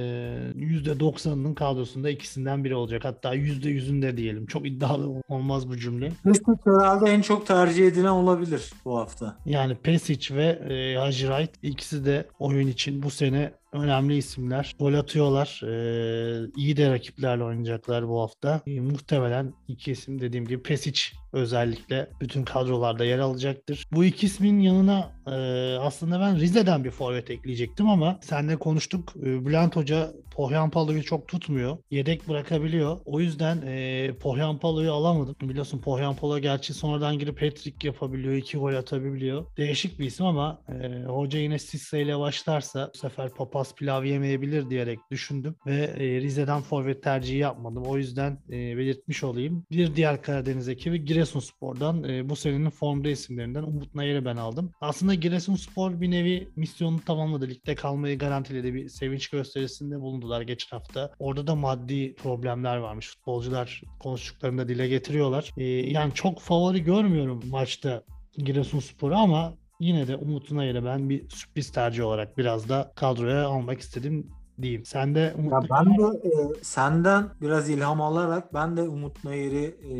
%90'ının 0.55 1.53
kadrosunda 1.53 2.09
ikisinden 2.09 2.63
biri 2.63 2.75
olacak. 2.75 3.05
Hatta 3.05 3.35
%100'ünde 3.35 4.17
diyelim. 4.17 4.45
Çok 4.45 4.67
iddialı 4.67 5.23
olmaz 5.27 5.69
bu 5.69 5.77
cümle. 5.77 6.11
Mesut 6.23 6.65
herhalde 6.65 7.11
en 7.11 7.21
çok 7.21 7.47
tercih 7.47 7.87
edilen 7.87 8.07
olabilir 8.07 8.71
bu 8.85 8.97
hafta. 8.97 9.37
Yani 9.45 9.75
Pesic 9.75 10.35
ve 10.35 10.45
e, 10.45 10.97
Hacı 10.97 11.27
Wright 11.27 11.51
ikisi 11.63 12.05
de 12.05 12.27
oyun 12.39 12.67
için 12.67 13.03
bu 13.03 13.09
sene 13.09 13.51
önemli 13.77 14.17
isimler. 14.17 14.75
Gol 14.79 14.93
atıyorlar. 14.93 15.61
E, 15.63 16.51
iyi 16.55 16.77
de 16.77 16.89
rakiplerle 16.91 17.43
oynayacaklar 17.43 18.07
bu 18.07 18.21
hafta. 18.21 18.61
E, 18.67 18.79
muhtemelen 18.79 19.53
iki 19.67 19.91
isim 19.91 20.21
dediğim 20.21 20.45
gibi 20.45 20.63
Pesic 20.63 21.01
özellikle 21.33 22.09
bütün 22.21 22.43
kadrolarda 22.43 23.05
yer 23.05 23.19
alacaktır. 23.19 23.87
Bu 23.91 24.05
iki 24.05 24.25
ismin 24.25 24.59
yanına 24.59 25.11
e, 25.27 25.31
aslında 25.77 26.19
ben 26.19 26.39
Rize'den 26.39 26.83
bir 26.83 26.91
forvet 26.91 27.29
ekleyecektim 27.31 27.89
ama 27.89 28.19
seninle 28.21 28.55
konuştuk. 28.55 29.13
E, 29.17 29.45
Bülent 29.45 29.75
Hoca 29.75 30.13
Pohyanpalo'yu 30.37 31.03
çok 31.03 31.27
tutmuyor. 31.27 31.77
Yedek 31.91 32.27
bırakabiliyor. 32.27 32.97
O 33.05 33.19
yüzden 33.19 33.61
e, 33.65 34.11
Pohyanpalo'yu 34.19 34.91
alamadım. 34.91 35.35
Biliyorsun 35.41 35.81
Pohyanpalo 35.81 36.39
gerçi 36.39 36.73
sonradan 36.73 37.19
girip 37.19 37.41
hat-trick 37.41 37.87
yapabiliyor. 37.87 38.33
iki 38.33 38.57
gol 38.57 38.73
atabiliyor. 38.73 39.45
Değişik 39.57 39.99
bir 39.99 40.05
isim 40.05 40.25
ama 40.25 40.61
e, 40.69 41.03
hoca 41.03 41.39
yine 41.39 41.59
Sisse 41.59 42.01
ile 42.01 42.19
başlarsa 42.19 42.91
bu 42.95 42.97
sefer 42.97 43.29
papaz 43.29 43.75
pilav 43.75 44.03
yemeyebilir 44.03 44.69
diyerek 44.69 44.99
düşündüm. 45.11 45.55
Ve 45.65 45.75
e, 45.75 46.21
Rize'den 46.21 46.61
forvet 46.61 47.03
tercihi 47.03 47.37
yapmadım. 47.37 47.83
O 47.83 47.97
yüzden 47.97 48.39
e, 48.49 48.77
belirtmiş 48.77 49.23
olayım. 49.23 49.65
Bir 49.71 49.95
diğer 49.95 50.21
Karadeniz 50.21 50.69
ekibi 50.69 51.05
Giresunspor'dan 51.17 52.03
e, 52.03 52.30
bu 52.30 52.36
senenin 52.36 52.69
formda 52.69 53.10
isimlerinden 53.10 53.63
Umut 53.63 53.95
Nayır'ı 53.95 54.25
ben 54.25 54.38
aldım. 54.38 54.71
Aslında 54.82 55.13
Giresunspor 55.13 56.01
bir 56.01 56.12
nevi 56.12 56.47
misyonunu 56.56 57.01
tamamladı. 57.01 57.47
Ligde 57.47 57.75
kalmayı 57.75 58.17
garantiledi. 58.17 58.73
Bir 58.73 58.89
sevinç 58.89 59.30
gösterisinde 59.30 59.99
bulundular 60.01 60.41
geçen 60.41 60.77
hafta. 60.77 61.12
Orada 61.19 61.47
da 61.47 61.56
maddi 61.56 62.15
problemler 62.15 62.77
varmış. 62.77 63.08
Futbolcular 63.10 63.82
konuştuklarında 63.99 64.67
dile 64.67 64.88
getiriyorlar. 64.88 65.53
E, 65.58 65.63
yani 65.65 66.13
çok 66.13 66.39
favori 66.39 66.84
görmüyorum 66.84 67.43
maçta 67.49 68.03
Giresunspor'u 68.38 69.15
ama 69.15 69.58
yine 69.80 70.08
de 70.08 70.15
Umut 70.15 70.51
Nayır'ı 70.51 70.86
ben 70.86 71.10
bir 71.10 71.30
sürpriz 71.30 71.71
tercih 71.71 72.03
olarak 72.03 72.38
biraz 72.38 72.69
da 72.69 72.91
kadroya 72.95 73.47
almak 73.47 73.80
istedim 73.80 74.30
diyeyim. 74.61 74.85
Sen 74.85 75.15
de 75.15 75.33
Umut 75.37 75.51
Ya 75.51 75.59
ben 75.69 75.85
de 75.85 76.03
e, 76.03 76.29
senden 76.61 77.25
biraz 77.41 77.69
ilham 77.69 78.01
alarak 78.01 78.53
ben 78.53 78.77
de 78.77 78.81
Umut 78.81 79.23
Nayır'ı 79.23 79.93
e, 79.93 79.97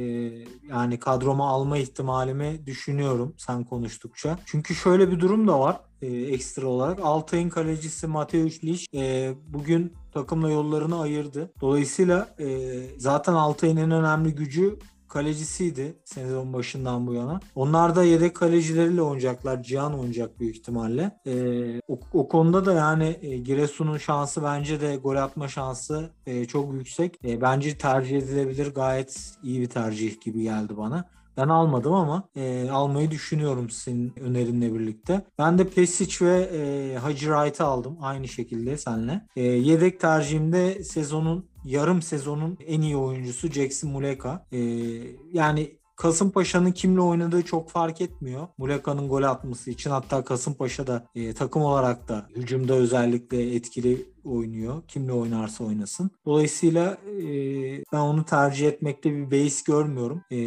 yani 0.70 1.00
kadroma 1.00 1.50
alma 1.50 1.78
ihtimalimi 1.78 2.66
düşünüyorum 2.66 3.34
sen 3.38 3.64
konuştukça. 3.64 4.40
Çünkü 4.46 4.76
şöyle 4.76 5.12
bir 5.12 5.20
durum 5.20 5.48
da 5.48 5.60
var 5.60 5.80
e, 6.02 6.08
ekstra 6.08 6.68
olarak. 6.68 7.00
Altay'ın 7.04 7.50
kalecisi 7.50 8.08
Mateusz 8.08 8.64
Liş 8.64 8.86
e, 8.96 9.34
bugün 9.48 9.94
takımla 10.14 10.50
yollarını 10.50 11.02
ayırdı. 11.02 11.52
Dolayısıyla 11.62 12.30
e, 12.40 12.48
zaten 12.98 13.34
Altay'ın 13.34 13.78
en 13.78 13.92
önemli 13.92 14.36
gücü 14.36 14.80
kalecisiydi 15.10 15.98
sezon 16.06 16.54
başından 16.54 17.08
bu 17.08 17.14
yana. 17.14 17.40
Onlar 17.56 17.96
da 17.96 18.04
yedek 18.04 18.36
kalecileriyle 18.36 19.02
oynayacaklar. 19.02 19.64
Cihan 19.64 20.00
oynayacak 20.00 20.40
büyük 20.40 20.56
ihtimalle. 20.56 21.20
Ee, 21.26 21.82
o, 21.88 22.00
o 22.14 22.28
konuda 22.28 22.66
da 22.66 22.74
yani 22.74 23.20
e, 23.22 23.38
Giresun'un 23.38 23.98
şansı 23.98 24.44
bence 24.44 24.82
de 24.82 24.96
gol 24.96 25.16
atma 25.16 25.48
şansı 25.48 26.10
e, 26.26 26.46
çok 26.46 26.74
yüksek. 26.74 27.20
E, 27.26 27.42
bence 27.42 27.78
tercih 27.78 28.18
edilebilir. 28.18 28.74
Gayet 28.74 29.38
iyi 29.44 29.62
bir 29.62 29.70
tercih 29.70 30.22
gibi 30.22 30.42
geldi 30.42 30.78
bana. 30.78 31.06
Ben 31.38 31.48
almadım 31.48 31.94
ama 31.94 32.30
e, 32.36 32.70
almayı 32.70 33.12
düşünüyorum 33.12 33.70
senin 33.70 34.14
önerinle 34.20 34.74
birlikte. 34.74 35.26
Ben 35.40 35.58
de 35.58 35.70
Pesic 35.70 36.26
ve 36.26 36.40
e, 36.40 36.98
Hacı 36.98 37.26
Wright'ı 37.26 37.64
aldım 37.64 37.98
aynı 38.02 38.28
şekilde 38.28 38.78
senle. 38.78 39.26
E, 39.36 39.42
yedek 39.42 40.00
tercihimde 40.00 40.84
sezonun 40.84 41.46
yarım 41.68 42.02
sezonun 42.02 42.58
en 42.68 42.82
iyi 42.82 42.98
oyuncusu 42.98 43.48
Jackson 43.48 43.92
Muleka. 43.92 44.46
E, 44.52 44.60
yani 45.34 45.78
Kasımpaşa'nın 45.96 46.72
kimle 46.72 47.02
oynadığı 47.02 47.42
çok 47.42 47.70
fark 47.70 48.02
etmiyor. 48.02 48.48
Muleka'nın 48.58 49.10
gol 49.10 49.24
atması 49.24 49.72
için 49.72 49.90
hatta 49.90 50.24
Kasımpaşa 50.24 50.88
da 50.88 51.08
e, 51.16 51.34
takım 51.34 51.62
olarak 51.62 52.08
da 52.08 52.28
hücumda 52.36 52.74
özellikle 52.74 53.56
etkili 53.56 54.06
oynuyor. 54.28 54.82
Kimle 54.88 55.14
oynarsa 55.14 55.64
oynasın. 55.64 56.12
Dolayısıyla 56.26 56.98
e, 57.22 57.28
ben 57.94 58.00
onu 58.00 58.26
tercih 58.26 58.68
etmekte 58.68 59.12
bir 59.16 59.32
beis 59.32 59.64
görmüyorum. 59.64 60.22
E, 60.32 60.38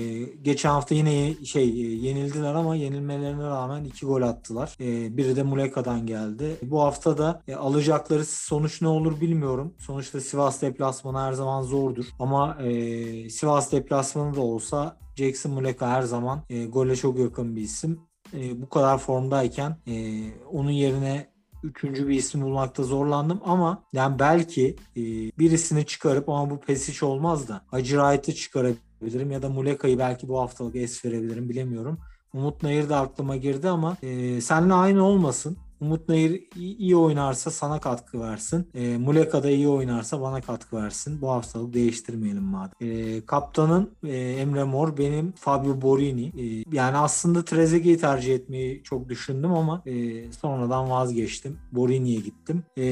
geçen 0.43 0.71
hafta 0.71 0.95
yine 0.95 1.45
şey 1.45 1.65
e, 1.65 1.95
yenildiler 1.95 2.55
ama 2.55 2.77
yenilmelerine 2.77 3.43
rağmen 3.43 3.85
iki 3.85 4.07
gol 4.07 4.23
attılar. 4.23 4.77
E, 4.81 5.17
biri 5.17 5.37
de 5.37 5.43
Muleka'dan 5.43 6.07
geldi. 6.07 6.57
Bu 6.63 6.83
hafta 6.83 7.19
da 7.19 7.43
e, 7.49 7.55
alacakları 7.55 8.25
sonuç 8.25 8.83
ne 8.83 8.89
olur 8.89 9.21
bilmiyorum. 9.21 9.75
Sonuçta 9.79 10.21
Sivas 10.21 10.63
deplasmanı 10.63 11.19
her 11.19 11.33
zaman 11.33 11.63
zordur. 11.63 12.05
Ama 12.19 12.59
e, 12.63 13.31
Sivas 13.31 13.73
deplasmanı 13.73 14.37
da 14.37 14.41
olsa 14.41 14.97
Jackson 15.17 15.53
Muleka 15.53 15.89
her 15.89 16.03
zaman 16.03 16.43
e, 16.51 16.67
gole 16.67 16.97
çok 16.97 17.19
yakın 17.19 17.57
bir 17.57 17.63
isim. 17.63 18.01
E, 18.35 18.63
bu 18.63 18.69
kadar 18.69 18.99
formdayken 18.99 19.77
e, 19.87 20.25
onun 20.53 20.71
yerine 20.71 21.30
üçüncü 21.63 22.09
bir 22.09 22.15
isim 22.15 22.43
bulmakta 22.43 22.83
zorlandım 22.83 23.41
ama 23.45 23.83
yani 23.93 24.19
belki 24.19 24.77
e, 24.97 25.03
birisini 25.39 25.87
çıkarıp 25.87 26.29
ama 26.29 26.51
bu 26.51 26.61
Pesic 26.61 27.07
olmaz 27.07 27.49
da 27.49 27.61
Hacı 27.67 27.97
Wright'ı 27.97 28.35
çıkarabilirim 28.35 29.31
ya 29.31 29.43
da 29.43 29.49
Muleka'yı 29.49 29.99
belki 29.99 30.29
bu 30.29 30.41
haftalık 30.41 30.77
es 30.77 31.05
verebilirim 31.05 31.49
bilemiyorum. 31.49 31.99
Umut 32.35 32.63
Nayır 32.63 32.89
da 32.89 33.01
aklıma 33.01 33.37
girdi 33.37 33.69
ama 33.69 33.97
e, 34.03 34.41
seninle 34.41 34.75
aynı 34.75 35.05
olmasın. 35.05 35.57
Umut 35.81 36.09
Nayır 36.09 36.43
iyi 36.57 36.97
oynarsa 36.97 37.51
sana 37.51 37.81
katkı 37.81 38.21
versin. 38.21 38.69
E, 38.75 38.99
Muleka 38.99 39.43
da 39.43 39.51
iyi 39.51 39.69
oynarsa 39.69 40.21
bana 40.21 40.41
katkı 40.41 40.77
versin. 40.77 41.21
Bu 41.21 41.31
haftalık 41.31 41.75
değiştirmeyelim 41.75 42.43
madem. 42.43 42.73
E, 42.81 43.21
kaptanın 43.27 43.91
e, 44.07 44.17
Emre 44.17 44.65
Mor, 44.65 44.97
benim 44.99 45.33
Fabio 45.33 45.83
Borini. 45.83 46.27
E, 46.27 46.65
yani 46.77 46.97
aslında 46.97 47.45
Trezeguet'i 47.45 48.01
tercih 48.01 48.35
etmeyi 48.35 48.83
çok 48.85 49.09
düşündüm 49.09 49.53
ama 49.53 49.83
e, 49.87 50.33
sonradan 50.33 50.91
vazgeçtim. 50.91 51.59
Borini'ye 51.73 52.21
gittim. 52.21 52.63
E, 52.77 52.85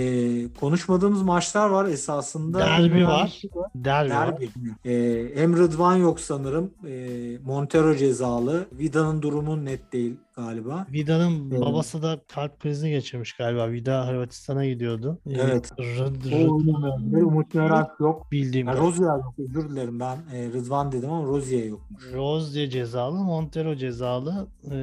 konuşmadığımız 0.61 1.23
maçlar 1.23 1.69
var 1.71 1.85
esasında. 1.87 2.59
Derbi 2.59 3.07
var. 3.07 3.43
Derbi, 3.75 4.11
Derbi. 4.11 4.51
var. 4.57 4.91
E, 4.91 5.33
hem 5.41 5.57
Rıdvan 5.57 5.97
yok 5.97 6.21
sanırım. 6.21 6.71
E, 6.87 7.19
Montero 7.45 7.97
cezalı. 7.97 8.67
Vida'nın 8.73 9.23
durumu 9.23 9.65
net 9.65 9.93
değil 9.93 10.17
galiba. 10.43 10.87
Vida'nın 10.93 11.51
evet. 11.51 11.61
babası 11.61 12.03
da 12.03 12.21
kalp 12.29 12.61
krizi 12.61 12.91
geçirmiş 12.91 13.33
galiba. 13.33 13.71
Vida 13.71 14.09
Hırvatistan'a 14.09 14.67
gidiyordu. 14.67 15.19
Evet. 15.31 15.71
R- 15.79 16.31
R- 16.31 16.49
o 16.49 17.27
Umut 17.27 17.55
Merak 17.55 18.01
yok. 18.01 18.33
Bildiğim 18.33 18.67
yani 18.67 18.79
Rozier 18.79 19.07
yok. 19.07 19.35
Özür 19.39 19.69
dilerim 19.69 20.01
ben 20.01 20.17
e, 20.35 20.47
Rıdvan 20.47 20.93
dedim 20.93 21.11
ama 21.13 21.27
Rozier 21.27 21.65
yokmuş. 21.65 22.03
Rozier 22.13 22.71
cezalı, 22.71 23.19
Montero 23.19 23.75
cezalı. 23.75 24.47
E, 24.71 24.75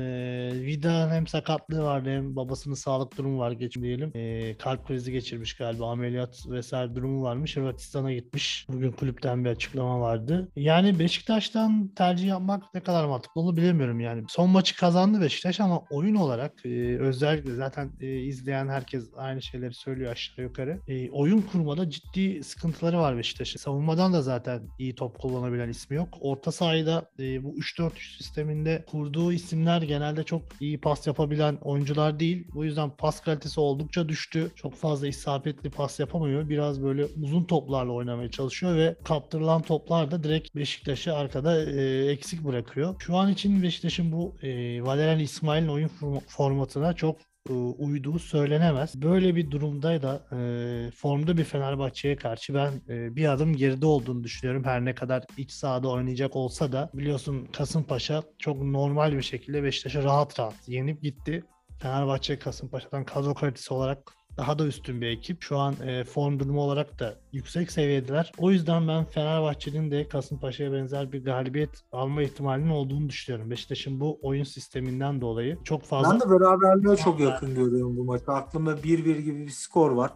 Vida 0.53 1.11
hem 1.11 1.27
sakatlığı 1.27 1.83
vardı 1.83 2.09
hem 2.09 2.35
babasının 2.35 2.75
sağlık 2.75 3.17
durumu 3.17 3.39
var 3.39 3.51
geçim 3.51 3.83
diyelim. 3.83 4.11
E, 4.15 4.55
kalp 4.57 4.87
krizi 4.87 5.11
geçirmiş 5.11 5.57
galiba. 5.57 5.91
Ameliyat 5.91 6.49
vesaire 6.49 6.95
durumu 6.95 7.23
varmış. 7.23 7.57
Hırvatistan'a 7.57 8.13
gitmiş. 8.13 8.65
Bugün 8.69 8.91
kulüpten 8.91 9.45
bir 9.45 9.49
açıklama 9.49 9.99
vardı. 10.01 10.47
Yani 10.55 10.99
Beşiktaş'tan 10.99 11.87
tercih 11.95 12.27
yapmak 12.27 12.63
ne 12.73 12.79
kadar 12.79 13.05
mantıklı 13.05 13.41
olur 13.41 13.57
bilemiyorum 13.57 13.99
yani. 13.99 14.23
Son 14.27 14.49
maçı 14.49 14.77
kazandı 14.77 15.21
Beşiktaş 15.21 15.44
Beşiktaş 15.45 15.65
ama 15.65 15.83
oyun 15.89 16.15
olarak 16.15 16.65
e, 16.65 16.97
özellikle 16.99 17.55
zaten 17.55 17.91
e, 18.01 18.19
izleyen 18.19 18.67
herkes 18.67 19.03
aynı 19.17 19.41
şeyleri 19.41 19.73
söylüyor 19.73 20.11
aşağı 20.11 20.45
yukarı. 20.45 20.79
E, 20.87 21.09
oyun 21.09 21.41
kurmada 21.41 21.89
ciddi 21.89 22.43
sıkıntıları 22.43 22.99
var 22.99 23.17
Beşiktaş'ın. 23.17 23.59
Savunmadan 23.59 24.13
da 24.13 24.21
zaten 24.21 24.61
iyi 24.79 24.95
top 24.95 25.19
kullanabilen 25.19 25.69
ismi 25.69 25.95
yok. 25.95 26.09
Orta 26.21 26.51
sahada 26.51 27.09
e, 27.19 27.43
bu 27.43 27.57
3-4-3 27.59 28.17
sisteminde 28.17 28.85
kurduğu 28.87 29.33
isimler 29.33 29.81
genelde 29.81 30.23
çok 30.23 30.41
iyi 30.59 30.81
pas 30.81 31.07
yapabilen 31.07 31.57
oyuncular 31.61 32.19
değil. 32.19 32.47
Bu 32.53 32.65
yüzden 32.65 32.89
pas 32.89 33.21
kalitesi 33.21 33.59
oldukça 33.59 34.09
düştü. 34.09 34.51
Çok 34.55 34.75
fazla 34.75 35.07
isabetli 35.07 35.69
pas 35.69 35.99
yapamıyor. 35.99 36.49
Biraz 36.49 36.83
böyle 36.83 37.05
uzun 37.23 37.43
toplarla 37.43 37.91
oynamaya 37.91 38.31
çalışıyor 38.31 38.75
ve 38.75 38.95
kaptırılan 39.03 39.61
toplar 39.61 40.11
da 40.11 40.23
direkt 40.23 40.55
Beşiktaş'ı 40.55 41.15
arkada 41.15 41.65
e, 41.65 42.05
eksik 42.11 42.43
bırakıyor. 42.45 42.95
Şu 42.99 43.15
an 43.15 43.31
için 43.31 43.63
Beşiktaş'ın 43.63 44.11
bu 44.11 44.35
e, 44.41 44.83
Valerian 44.83 45.19
İsmail'in 45.35 45.67
oyun 45.67 45.89
formatına 46.27 46.93
çok 46.93 47.17
e, 47.49 47.53
uyduğu 47.53 48.19
söylenemez. 48.19 49.01
Böyle 49.01 49.35
bir 49.35 49.51
durumda 49.51 50.01
da 50.01 50.35
e, 50.35 50.91
formda 50.91 51.37
bir 51.37 51.43
Fenerbahçe'ye 51.43 52.15
karşı 52.15 52.53
ben 52.53 52.71
e, 52.89 53.15
bir 53.15 53.31
adım 53.31 53.55
geride 53.55 53.85
olduğunu 53.85 54.23
düşünüyorum. 54.23 54.63
Her 54.63 54.85
ne 54.85 54.95
kadar 54.95 55.23
iç 55.37 55.51
sahada 55.51 55.89
oynayacak 55.89 56.35
olsa 56.35 56.71
da 56.71 56.89
biliyorsun 56.93 57.47
Kasımpaşa 57.53 58.23
çok 58.39 58.61
normal 58.61 59.11
bir 59.11 59.21
şekilde 59.21 59.63
Beşiktaş'a 59.63 60.03
rahat 60.03 60.39
rahat 60.39 60.67
yenip 60.67 61.01
gitti. 61.01 61.43
Fenerbahçe 61.79 62.39
Kasımpaşa'dan 62.39 63.03
kadro 63.03 63.33
kalitesi 63.33 63.73
olarak 63.73 64.11
daha 64.37 64.59
da 64.59 64.65
üstün 64.65 65.01
bir 65.01 65.07
ekip. 65.07 65.41
Şu 65.41 65.57
an 65.57 65.75
e, 65.87 66.03
form 66.03 66.39
durumu 66.39 66.61
olarak 66.61 66.99
da 66.99 67.15
yüksek 67.31 67.71
seviyedeler. 67.71 68.31
O 68.37 68.51
yüzden 68.51 68.87
ben 68.87 69.05
Fenerbahçe'nin 69.05 69.91
de 69.91 70.07
Kasımpaşa'ya 70.07 70.73
benzer 70.73 71.11
bir 71.11 71.23
galibiyet 71.23 71.83
alma 71.91 72.21
ihtimalinin 72.21 72.69
olduğunu 72.69 73.09
düşünüyorum. 73.09 73.51
Beşiktaş'ın 73.51 73.99
bu 73.99 74.19
oyun 74.21 74.43
sisteminden 74.43 75.21
dolayı 75.21 75.57
çok 75.63 75.83
fazla... 75.83 76.11
Ben 76.11 76.19
de 76.19 76.29
beraberliğe 76.29 76.95
çok 76.95 77.19
yakın 77.19 77.55
görüyorum 77.55 77.97
bu 77.97 78.03
maçı. 78.03 78.25
Aklımda 78.27 78.71
1-1 78.71 79.21
gibi 79.21 79.45
bir 79.45 79.51
skor 79.51 79.91
var. 79.91 80.11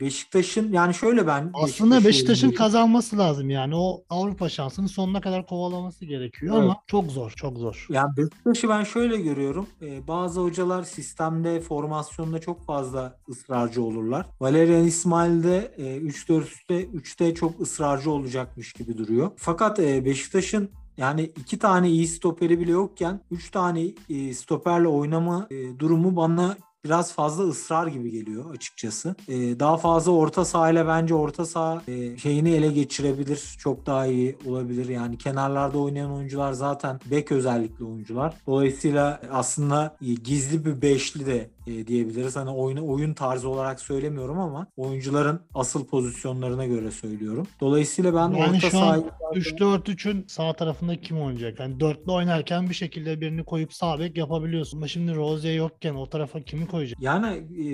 Beşiktaş'ın 0.00 0.72
yani 0.72 0.94
şöyle 0.94 1.26
ben 1.26 1.50
aslında 1.54 2.04
Beşiktaş'ın 2.04 2.50
kazanması 2.50 3.18
lazım 3.18 3.50
yani 3.50 3.76
o 3.76 4.04
Avrupa 4.10 4.48
şansını 4.48 4.88
sonuna 4.88 5.20
kadar 5.20 5.46
kovalaması 5.46 6.04
gerekiyor 6.04 6.54
evet. 6.54 6.64
ama 6.64 6.76
çok 6.86 7.12
zor 7.12 7.30
çok 7.30 7.58
zor. 7.58 7.86
Yani 7.90 8.16
Beşiktaş'ı 8.16 8.68
ben 8.68 8.84
şöyle 8.84 9.16
görüyorum 9.16 9.66
bazı 10.08 10.40
hocalar 10.40 10.82
sistemde 10.82 11.60
formasyonda 11.60 12.38
çok 12.38 12.64
fazla 12.64 13.18
ısrarcı 13.28 13.82
olurlar. 13.82 14.26
Valerian 14.40 14.84
İsmail 14.84 15.42
de 15.42 15.74
3-4'te 15.78 16.84
3'te 16.84 17.34
çok 17.34 17.60
ısrarcı 17.60 18.10
olacakmış 18.10 18.72
gibi 18.72 18.98
duruyor. 18.98 19.30
Fakat 19.36 19.78
Beşiktaş'ın 19.78 20.70
yani 20.96 21.22
iki 21.22 21.58
tane 21.58 21.88
iyi 21.90 22.08
stoperi 22.08 22.60
bile 22.60 22.70
yokken 22.70 23.20
üç 23.30 23.50
tane 23.50 23.86
stoperle 24.32 24.88
oynama 24.88 25.48
durumu 25.78 26.16
bana 26.16 26.56
biraz 26.84 27.12
fazla 27.12 27.44
ısrar 27.44 27.86
gibi 27.86 28.10
geliyor 28.10 28.54
açıkçası. 28.54 29.14
E, 29.28 29.60
daha 29.60 29.76
fazla 29.76 30.12
orta 30.12 30.44
sahayla 30.44 30.88
bence 30.88 31.14
orta 31.14 31.46
saha 31.46 31.82
e, 31.88 32.18
şeyini 32.18 32.50
ele 32.50 32.68
geçirebilir. 32.68 33.56
Çok 33.58 33.86
daha 33.86 34.06
iyi 34.06 34.38
olabilir. 34.46 34.88
Yani 34.88 35.18
kenarlarda 35.18 35.78
oynayan 35.78 36.12
oyuncular 36.12 36.52
zaten 36.52 37.00
bek 37.10 37.32
özellikli 37.32 37.84
oyuncular. 37.84 38.34
Dolayısıyla 38.46 39.20
aslında 39.30 39.96
gizli 40.24 40.64
bir 40.64 40.82
beşli 40.82 41.26
de 41.26 41.55
e, 41.66 41.86
diyebiliriz. 41.86 42.36
Hani 42.36 42.50
oyunu 42.50 42.88
oyun 42.88 43.14
tarzı 43.14 43.48
olarak 43.48 43.80
söylemiyorum 43.80 44.38
ama 44.38 44.66
oyuncuların 44.76 45.40
asıl 45.54 45.86
pozisyonlarına 45.86 46.66
göre 46.66 46.90
söylüyorum. 46.90 47.46
Dolayısıyla 47.60 48.14
ben 48.14 48.38
yani 48.38 48.60
orta 48.66 48.80
an 48.80 49.04
3-4-3'ün 49.32 50.24
sağ 50.28 50.52
tarafında 50.52 51.00
kim 51.00 51.20
oynayacak? 51.20 51.60
Yani 51.60 51.80
dörtlü 51.80 52.12
oynarken 52.12 52.68
bir 52.68 52.74
şekilde 52.74 53.20
birini 53.20 53.44
koyup 53.44 53.74
sağ 53.74 53.98
bek 53.98 54.16
yapabiliyorsun. 54.16 54.78
Ama 54.78 54.88
şimdi 54.88 55.14
Rozier 55.14 55.54
yokken 55.54 55.94
o 55.94 56.06
tarafa 56.06 56.40
kimi 56.40 56.66
koyacak? 56.66 57.00
Yani 57.00 57.36
e, 57.36 57.68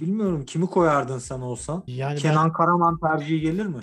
bilmiyorum 0.00 0.44
kimi 0.46 0.66
koyardın 0.66 1.18
sen 1.18 1.40
olsan. 1.40 1.84
Yani 1.86 2.18
Kenan 2.18 2.46
ben, 2.46 2.52
Karaman 2.52 2.98
tercihi 3.00 3.40
gelir 3.40 3.66
mi? 3.66 3.80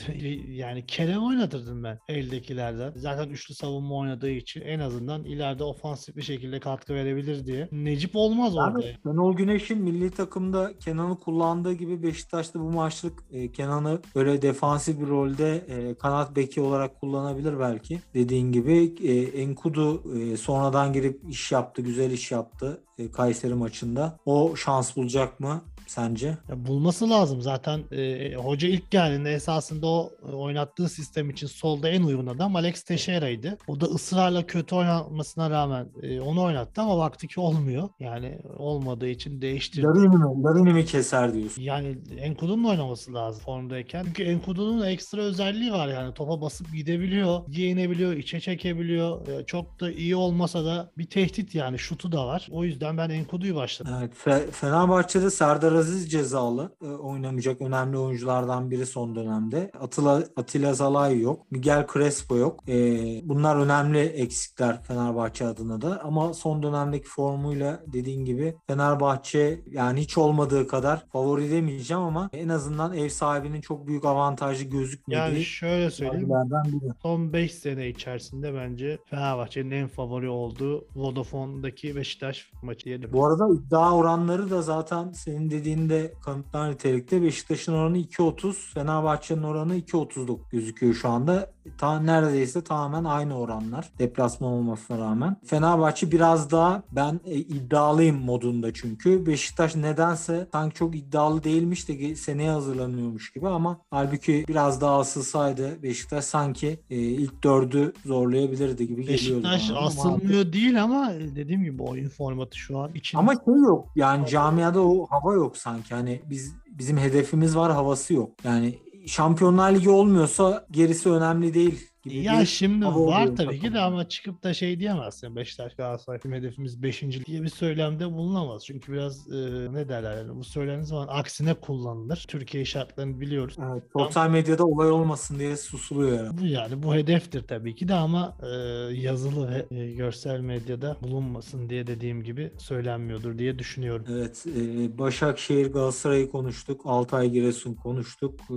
Yani 0.50 0.86
Kerem 0.86 1.24
oynatırdım 1.24 1.84
ben 1.84 2.00
eldekilerden. 2.08 2.94
Zaten 2.96 3.30
üçlü 3.30 3.56
savunma 3.56 3.96
oynadığı 3.96 4.30
için 4.30 4.62
en 4.62 4.80
azından 4.80 5.24
ileride 5.24 5.64
ofansif 5.64 6.16
bir 6.16 6.22
şekilde 6.22 6.60
katkı 6.60 6.94
verebilir 6.94 7.46
diye. 7.46 7.70
Necip 7.72 8.16
olmaz 8.16 8.56
yani, 8.56 8.78
orada. 8.78 8.88
Şenol 9.04 9.34
Güneş'in 9.46 9.78
milli 9.78 10.12
takımda 10.12 10.74
Kenan'ı 10.80 11.20
kullandığı 11.20 11.74
gibi 11.74 12.04
Beşiktaş'ta 12.04 12.60
bu 12.60 12.72
maçlık 12.72 13.24
e, 13.32 13.52
Kenan'ı 13.52 14.02
böyle 14.16 14.42
defansif 14.42 15.00
bir 15.00 15.08
rolde 15.08 15.56
e, 15.56 15.94
kanat 15.94 16.36
beki 16.36 16.62
olarak 16.62 17.00
kullanabilir 17.00 17.60
belki. 17.60 18.02
Dediğin 18.14 18.52
gibi 18.52 18.96
e, 19.04 19.42
Enkudu 19.42 20.18
e, 20.18 20.38
sonradan 20.38 20.94
girip 20.94 21.30
iş 21.30 21.52
yaptı, 21.52 21.82
güzel 21.82 22.12
iş 22.12 22.32
yaptı. 22.32 22.84
e, 22.98 23.12
Kayseri 23.12 23.54
maçında. 23.54 24.20
O 24.26 24.56
şans 24.56 24.96
bulacak 24.96 25.40
mı 25.40 25.62
sence? 25.88 26.28
Ya 26.50 26.66
bulması 26.68 27.10
lazım 27.10 27.42
zaten. 27.42 27.80
e, 27.92 28.34
hoca 28.36 28.68
ilk 28.68 28.92
geldiğinde 28.92 29.34
esasında 29.34 29.88
o 29.88 30.12
e, 30.30 30.32
oynattığı 30.36 30.90
sistem 30.90 31.30
için 31.30 31.48
solda 31.48 31.90
en 31.90 32.04
uygun 32.04 32.28
adam 32.28 32.56
Alex 32.56 32.84
Teixeira'ydı. 32.84 33.58
O 33.68 33.82
da 33.82 33.86
ısrarla 33.86 34.46
kötü 34.48 34.76
oynatmasına 34.76 35.50
rağmen 35.50 35.88
e, 36.02 36.20
onu 36.22 36.44
oynattı 36.44 36.82
ama 36.82 36.98
vakti 36.98 37.28
ki 37.28 37.40
olmuyor. 37.40 37.90
Yani 38.00 38.40
olmadığı 38.58 39.08
için 39.08 39.42
değiştirdi. 39.42 39.86
Larini 39.88 40.08
mi? 40.08 40.44
Larini 40.44 40.74
mi 40.74 40.86
keser 40.86 41.34
diyorsun? 41.34 41.62
Yani 41.62 41.98
Enkudu'nun 42.18 42.64
oynaması 42.64 43.14
lazım 43.14 43.42
formdayken. 43.46 44.04
Çünkü 44.06 44.24
Enkudu'nun 44.24 44.86
ekstra 44.86 45.22
özelliği 45.22 45.72
var 45.72 45.88
yani. 45.88 46.14
Topa 46.14 46.42
basıp 46.42 46.74
gidebiliyor, 46.74 47.40
giyinebiliyor, 47.52 48.14
içe 48.14 48.40
çekebiliyor. 48.40 49.28
E, 49.28 49.46
Çok 49.46 49.80
da 49.80 49.92
iyi 49.92 50.16
olmasa 50.16 50.66
da 50.66 50.92
bir 50.98 51.06
tehdit 51.06 51.56
yani. 51.56 51.80
Şutu 51.80 52.12
da 52.12 52.28
var. 52.28 52.48
O 52.52 52.64
yüzden 52.64 52.98
ben 52.98 53.10
Enkudu'yu 53.10 53.56
başladım. 53.56 53.94
Evet, 54.00 54.12
Fe- 54.26 54.52
Fenerbahçe'de 54.52 55.30
Serdar 55.30 55.75
Aziz 55.76 56.12
cezalı 56.12 56.76
e, 56.82 56.88
oynamayacak 56.88 57.62
önemli 57.62 57.98
oyunculardan 57.98 58.72
biri 58.72 58.86
son 58.86 59.16
dönemde. 59.16 59.72
Atilla, 59.80 60.24
Atilla 60.36 60.74
Zalai 60.74 61.22
yok. 61.22 61.52
Miguel 61.52 61.88
Crespo 61.94 62.38
yok. 62.38 62.70
E, 62.70 62.76
bunlar 63.24 63.56
önemli 63.56 64.00
eksikler 64.00 64.82
Fenerbahçe 64.82 65.48
adına 65.48 65.82
da. 65.82 66.02
Ama 66.04 66.34
son 66.34 66.64
dönemdeki 66.64 67.08
formuyla 67.08 67.80
dediğin 67.88 68.26
gibi 68.26 68.56
Fenerbahçe 68.68 69.62
yani 69.68 70.02
hiç 70.02 70.18
olmadığı 70.18 70.68
kadar 70.68 71.06
favori 71.14 71.52
demeyeceğim 71.52 72.04
ama 72.04 72.30
en 72.34 72.50
azından 72.50 72.94
ev 72.94 73.10
sahibinin 73.10 73.62
çok 73.62 73.88
büyük 73.88 74.06
avantajı 74.06 74.64
gözükmediği 74.66 75.22
Yani 75.24 75.44
şöyle 75.44 75.92
söyleyeyim. 75.92 76.30
biri. 76.30 76.92
Son 77.02 77.34
5 77.34 77.54
sene 77.54 77.90
içerisinde 77.90 78.54
bence 78.54 78.98
Fenerbahçe'nin 79.06 79.72
en 79.72 79.88
favori 79.88 80.30
olduğu 80.30 80.88
Vodafone'daki 80.96 81.96
Beşiktaş 81.96 82.52
maçı 82.62 82.86
diyelim. 82.86 83.10
Bu 83.14 83.26
arada 83.26 83.48
iddia 83.56 83.96
oranları 83.96 84.50
da 84.50 84.62
zaten 84.62 85.12
senin 85.12 85.50
dediğinde 85.66 86.14
kanıtlar 86.26 86.72
nitelikte. 86.72 87.22
Beşiktaş'ın 87.22 87.74
oranı 87.74 87.98
2.30, 87.98 88.74
Fenerbahçe'nin 88.74 89.44
oranı 89.44 89.78
2.39 89.78 90.38
gözüküyor 90.52 90.94
şu 90.94 91.10
anda. 91.10 91.50
Ta, 91.78 92.00
neredeyse 92.00 92.64
tamamen 92.64 93.04
aynı 93.04 93.40
oranlar 93.40 93.90
deplasman 94.00 94.52
olmasına 94.52 94.98
rağmen. 94.98 95.38
Fenerbahçe 95.46 96.12
biraz 96.12 96.52
daha 96.52 96.84
ben 96.92 97.20
e, 97.26 97.36
iddialıyım 97.36 98.16
modunda 98.18 98.74
çünkü. 98.74 99.26
Beşiktaş 99.26 99.76
nedense 99.76 100.48
sanki 100.52 100.76
çok 100.76 100.96
iddialı 100.96 101.44
değilmiş 101.44 101.90
de 101.90 102.16
seneye 102.16 102.52
hazırlanıyormuş 102.52 103.34
gibi 103.34 103.48
ama 103.48 103.80
halbuki 103.90 104.46
biraz 104.48 104.82
daha 104.82 105.00
asılsaydı 105.00 105.84
Beşiktaş 105.84 106.26
sanki 106.26 106.80
e, 106.90 106.96
ilk 106.96 107.44
dördü 107.44 107.94
zorlayabilirdi 108.06 108.88
gibi 108.88 109.06
geliyordu. 109.06 109.44
Beşiktaş 109.44 109.70
bana 109.70 109.78
ama 109.78 109.88
asılmıyor 109.88 110.54
değil 110.54 110.84
ama 110.84 111.12
dediğim 111.36 111.64
gibi 111.64 111.84
oyun 111.84 112.10
formatı 112.10 112.58
şu 112.58 112.80
an 112.80 112.94
için. 112.94 113.18
Ama 113.18 113.34
şey 113.34 113.54
yok 113.54 113.88
yani 113.96 114.28
camiada 114.28 114.82
o 114.82 115.08
hava 115.10 115.34
yok 115.34 115.55
sanki 115.58 115.96
hani 115.96 116.22
biz 116.30 116.54
bizim 116.68 116.98
hedefimiz 116.98 117.56
var 117.56 117.72
havası 117.72 118.14
yok. 118.14 118.32
Yani 118.44 118.80
Şampiyonlar 119.08 119.72
Ligi 119.72 119.90
olmuyorsa 119.90 120.66
gerisi 120.72 121.10
önemli 121.10 121.54
değil 121.54 121.90
gibi 122.10 122.24
ya 122.24 122.42
bir 122.42 122.46
şimdi 122.46 122.86
var 122.86 123.36
tabii 123.36 123.60
ki 123.60 123.74
de 123.74 123.80
ama 123.80 124.10
çıkıp 124.10 124.44
da 124.44 124.54
şey 124.54 124.80
diyemezsin. 124.80 125.36
Beşiktaş 125.36 125.76
Galatasaray 125.76 126.20
bizim 126.20 126.34
hedefimiz 126.34 126.84
5. 126.84 127.02
diye 127.26 127.44
bir 127.44 127.50
söylemde 127.50 128.12
bulunamaz. 128.12 128.66
Çünkü 128.66 128.94
biraz 128.94 129.32
e, 129.32 129.38
ne 129.74 129.90
derler 129.90 130.18
yani 130.18 130.36
bu 130.36 130.44
söylendiği 130.44 130.86
zaman 130.86 131.08
aksine 131.08 131.54
kullanılır. 131.54 132.26
Türkiye 132.28 132.66
şartlarını 132.66 133.22
biliyoruz. 133.22 133.56
Evet, 133.72 133.84
sosyal 133.94 134.30
medyada 134.30 134.66
olay 134.66 134.92
olmasın 134.92 135.40
diye 135.40 135.58
susuluyor 135.58 136.20
herhalde. 136.20 136.42
Bu 136.42 136.46
yani 136.46 136.84
bu 136.84 136.96
hedeftir 136.96 137.42
tabii 137.42 137.76
ki 137.76 137.88
de 137.88 137.94
ama 137.94 138.38
e, 138.44 138.48
yazılı 138.96 139.50
ve 139.52 139.76
e, 139.76 139.92
görsel 139.92 140.40
medyada 140.40 140.98
bulunmasın 141.04 141.70
diye 141.70 141.88
dediğim 141.88 142.24
gibi 142.24 142.52
söylenmiyordur 142.58 143.38
diye 143.38 143.60
düşünüyorum. 143.60 144.06
Evet, 144.10 144.46
e, 144.58 144.98
Başakşehir 144.98 145.74
Galatasaray'ı 145.74 146.30
konuştuk. 146.30 146.82
Altay 146.86 147.30
Giresun 147.30 147.74
konuştuk. 147.74 148.40
E, 148.50 148.56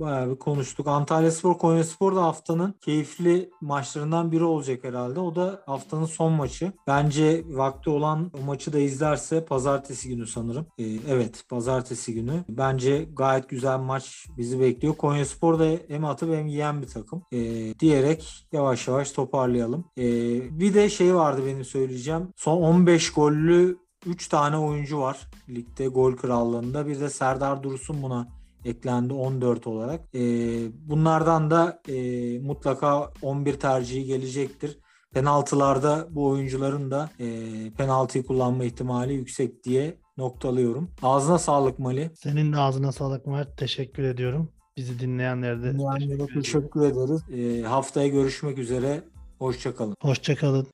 bayağı 0.00 0.30
bir 0.30 0.36
konuştuk. 0.36 0.86
Antalyaspor 0.86 1.58
Konyaspor 1.58 2.16
da 2.16 2.22
haftanın 2.22 2.74
keyifli 2.80 3.50
maçlarından 3.60 4.32
biri 4.32 4.44
olacak 4.44 4.84
herhalde. 4.84 5.20
O 5.20 5.34
da 5.34 5.62
haftanın 5.66 6.04
son 6.04 6.32
maçı. 6.32 6.72
Bence 6.86 7.44
vakti 7.48 7.90
olan 7.90 8.30
o 8.40 8.44
maçı 8.44 8.72
da 8.72 8.78
izlerse 8.78 9.44
pazartesi 9.44 10.08
günü 10.08 10.26
sanırım. 10.26 10.66
E, 10.78 10.84
evet, 11.08 11.44
pazartesi 11.48 12.14
günü. 12.14 12.44
Bence 12.48 13.08
gayet 13.16 13.48
güzel 13.48 13.78
maç 13.78 14.26
bizi 14.38 14.60
bekliyor. 14.60 14.94
Konyaspor 14.94 15.58
da 15.58 15.68
hem 15.88 16.04
atıp 16.04 16.34
hem 16.34 16.46
yiyen 16.46 16.82
bir 16.82 16.88
takım. 16.88 17.22
E, 17.32 17.38
diyerek 17.80 18.46
yavaş 18.52 18.88
yavaş 18.88 19.12
toparlayalım. 19.12 19.84
E, 19.98 20.04
bir 20.60 20.74
de 20.74 20.90
şey 20.90 21.14
vardı 21.14 21.42
benim 21.46 21.64
söyleyeceğim. 21.64 22.28
Son 22.36 22.62
15 22.62 23.12
gollü 23.12 23.78
3 24.06 24.28
tane 24.28 24.58
oyuncu 24.58 25.00
var 25.00 25.28
ligde 25.48 25.86
gol 25.86 26.16
krallığında. 26.16 26.86
Bir 26.86 27.00
de 27.00 27.10
Serdar 27.10 27.62
Dursun 27.62 28.02
buna 28.02 28.39
eklendi 28.64 29.14
14 29.14 29.66
olarak. 29.66 30.00
Ee, 30.14 30.18
bunlardan 30.88 31.50
da 31.50 31.82
e, 31.88 32.38
mutlaka 32.38 33.10
11 33.22 33.52
tercihi 33.52 34.04
gelecektir. 34.04 34.78
Penaltılarda 35.14 36.06
bu 36.10 36.26
oyuncuların 36.26 36.90
da 36.90 37.10
e, 37.20 37.26
penaltıyı 37.78 38.26
kullanma 38.26 38.64
ihtimali 38.64 39.14
yüksek 39.14 39.64
diye 39.64 39.96
noktalıyorum. 40.16 40.90
Ağzına 41.02 41.38
sağlık 41.38 41.78
Mali. 41.78 42.10
Senin 42.14 42.52
de 42.52 42.56
ağzına 42.56 42.92
sağlık 42.92 43.26
Mert. 43.26 43.58
Teşekkür 43.58 44.02
ediyorum. 44.02 44.48
Bizi 44.76 45.00
dinleyenlere 45.00 45.62
de 45.62 45.76
teşekkür 45.98 46.42
teşekkür 46.42 46.80
ederiz. 46.80 47.22
Ee, 47.32 47.66
haftaya 47.66 48.08
görüşmek 48.08 48.58
üzere. 48.58 49.02
Hoşçakalın. 49.38 49.96
Hoşçakalın. 50.00 50.66